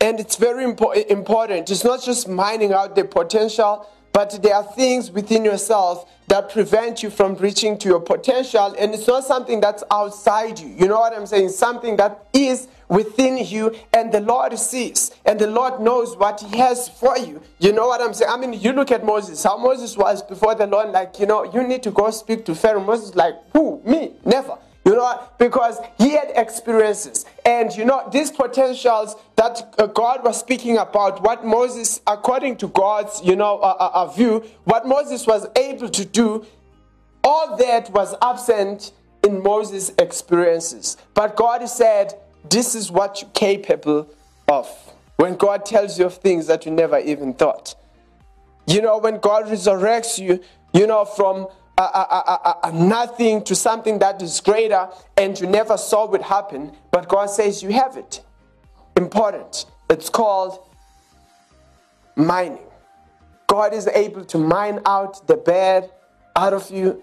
And 0.00 0.18
it's 0.18 0.36
very 0.36 0.64
impo- 0.64 1.06
important. 1.06 1.70
It's 1.70 1.84
not 1.84 2.02
just 2.02 2.28
mining 2.28 2.72
out 2.72 2.96
the 2.96 3.04
potential, 3.04 3.88
but 4.12 4.42
there 4.42 4.54
are 4.54 4.64
things 4.64 5.10
within 5.10 5.44
yourself 5.44 6.10
that 6.28 6.50
prevent 6.50 7.02
you 7.02 7.10
from 7.10 7.34
reaching 7.36 7.78
to 7.78 7.88
your 7.88 8.00
potential. 8.00 8.74
And 8.78 8.94
it's 8.94 9.06
not 9.06 9.24
something 9.24 9.60
that's 9.60 9.84
outside 9.90 10.58
you. 10.58 10.68
You 10.68 10.88
know 10.88 10.98
what 10.98 11.16
I'm 11.16 11.26
saying? 11.26 11.50
Something 11.50 11.96
that 11.96 12.26
is 12.32 12.68
within 12.88 13.38
you, 13.38 13.74
and 13.94 14.12
the 14.12 14.20
Lord 14.20 14.58
sees, 14.58 15.12
and 15.24 15.38
the 15.38 15.46
Lord 15.46 15.80
knows 15.80 16.14
what 16.16 16.40
He 16.40 16.58
has 16.58 16.90
for 16.90 17.16
you. 17.16 17.40
You 17.58 17.72
know 17.72 17.86
what 17.86 18.02
I'm 18.02 18.12
saying? 18.12 18.30
I 18.30 18.36
mean, 18.36 18.52
you 18.52 18.72
look 18.72 18.90
at 18.90 19.02
Moses, 19.02 19.42
how 19.42 19.56
Moses 19.56 19.96
was 19.96 20.22
before 20.22 20.54
the 20.54 20.66
Lord, 20.66 20.90
like, 20.90 21.18
you 21.18 21.24
know, 21.24 21.50
you 21.54 21.66
need 21.66 21.82
to 21.84 21.90
go 21.90 22.10
speak 22.10 22.44
to 22.46 22.54
Pharaoh. 22.54 22.84
Moses, 22.84 23.14
like, 23.14 23.34
who? 23.54 23.80
Me? 23.86 24.12
Never. 24.26 24.58
You 24.84 24.96
know, 24.96 25.22
because 25.38 25.78
he 25.96 26.10
had 26.10 26.32
experiences. 26.34 27.24
And 27.44 27.72
you 27.72 27.84
know, 27.84 28.08
these 28.12 28.32
potentials 28.32 29.14
that 29.36 29.74
uh, 29.78 29.86
God 29.86 30.24
was 30.24 30.40
speaking 30.40 30.76
about, 30.76 31.22
what 31.22 31.44
Moses, 31.44 32.00
according 32.06 32.56
to 32.58 32.68
God's, 32.68 33.20
you 33.22 33.36
know, 33.36 33.58
uh, 33.58 33.76
uh, 33.78 33.90
uh, 33.94 34.06
view, 34.08 34.44
what 34.64 34.86
Moses 34.86 35.26
was 35.26 35.46
able 35.56 35.88
to 35.88 36.04
do, 36.04 36.44
all 37.22 37.56
that 37.56 37.90
was 37.90 38.14
absent 38.20 38.92
in 39.22 39.42
Moses' 39.42 39.92
experiences. 39.98 40.96
But 41.14 41.36
God 41.36 41.64
said, 41.68 42.14
this 42.50 42.74
is 42.74 42.90
what 42.90 43.22
you're 43.22 43.30
capable 43.30 44.08
of. 44.48 44.68
When 45.16 45.36
God 45.36 45.64
tells 45.64 45.98
you 45.98 46.06
of 46.06 46.14
things 46.16 46.48
that 46.48 46.66
you 46.66 46.72
never 46.72 46.98
even 46.98 47.34
thought. 47.34 47.76
You 48.66 48.82
know, 48.82 48.98
when 48.98 49.18
God 49.18 49.44
resurrects 49.44 50.18
you, 50.18 50.42
you 50.72 50.86
know, 50.86 51.04
from 51.04 51.46
nothing 52.72 53.44
to 53.44 53.54
something 53.54 53.98
that 53.98 54.20
is 54.22 54.40
greater 54.40 54.88
and 55.16 55.38
you 55.38 55.46
never 55.46 55.76
saw 55.76 56.10
it 56.12 56.22
happen, 56.22 56.72
but 56.90 57.08
God 57.08 57.26
says 57.26 57.62
you 57.62 57.72
have 57.72 57.96
it. 57.96 58.22
Important. 58.96 59.66
It's 59.88 60.08
called 60.08 60.58
mining. 62.16 62.66
God 63.46 63.74
is 63.74 63.86
able 63.88 64.24
to 64.26 64.38
mine 64.38 64.80
out 64.86 65.26
the 65.26 65.36
bad 65.36 65.90
out 66.36 66.52
of 66.52 66.70
you, 66.70 67.02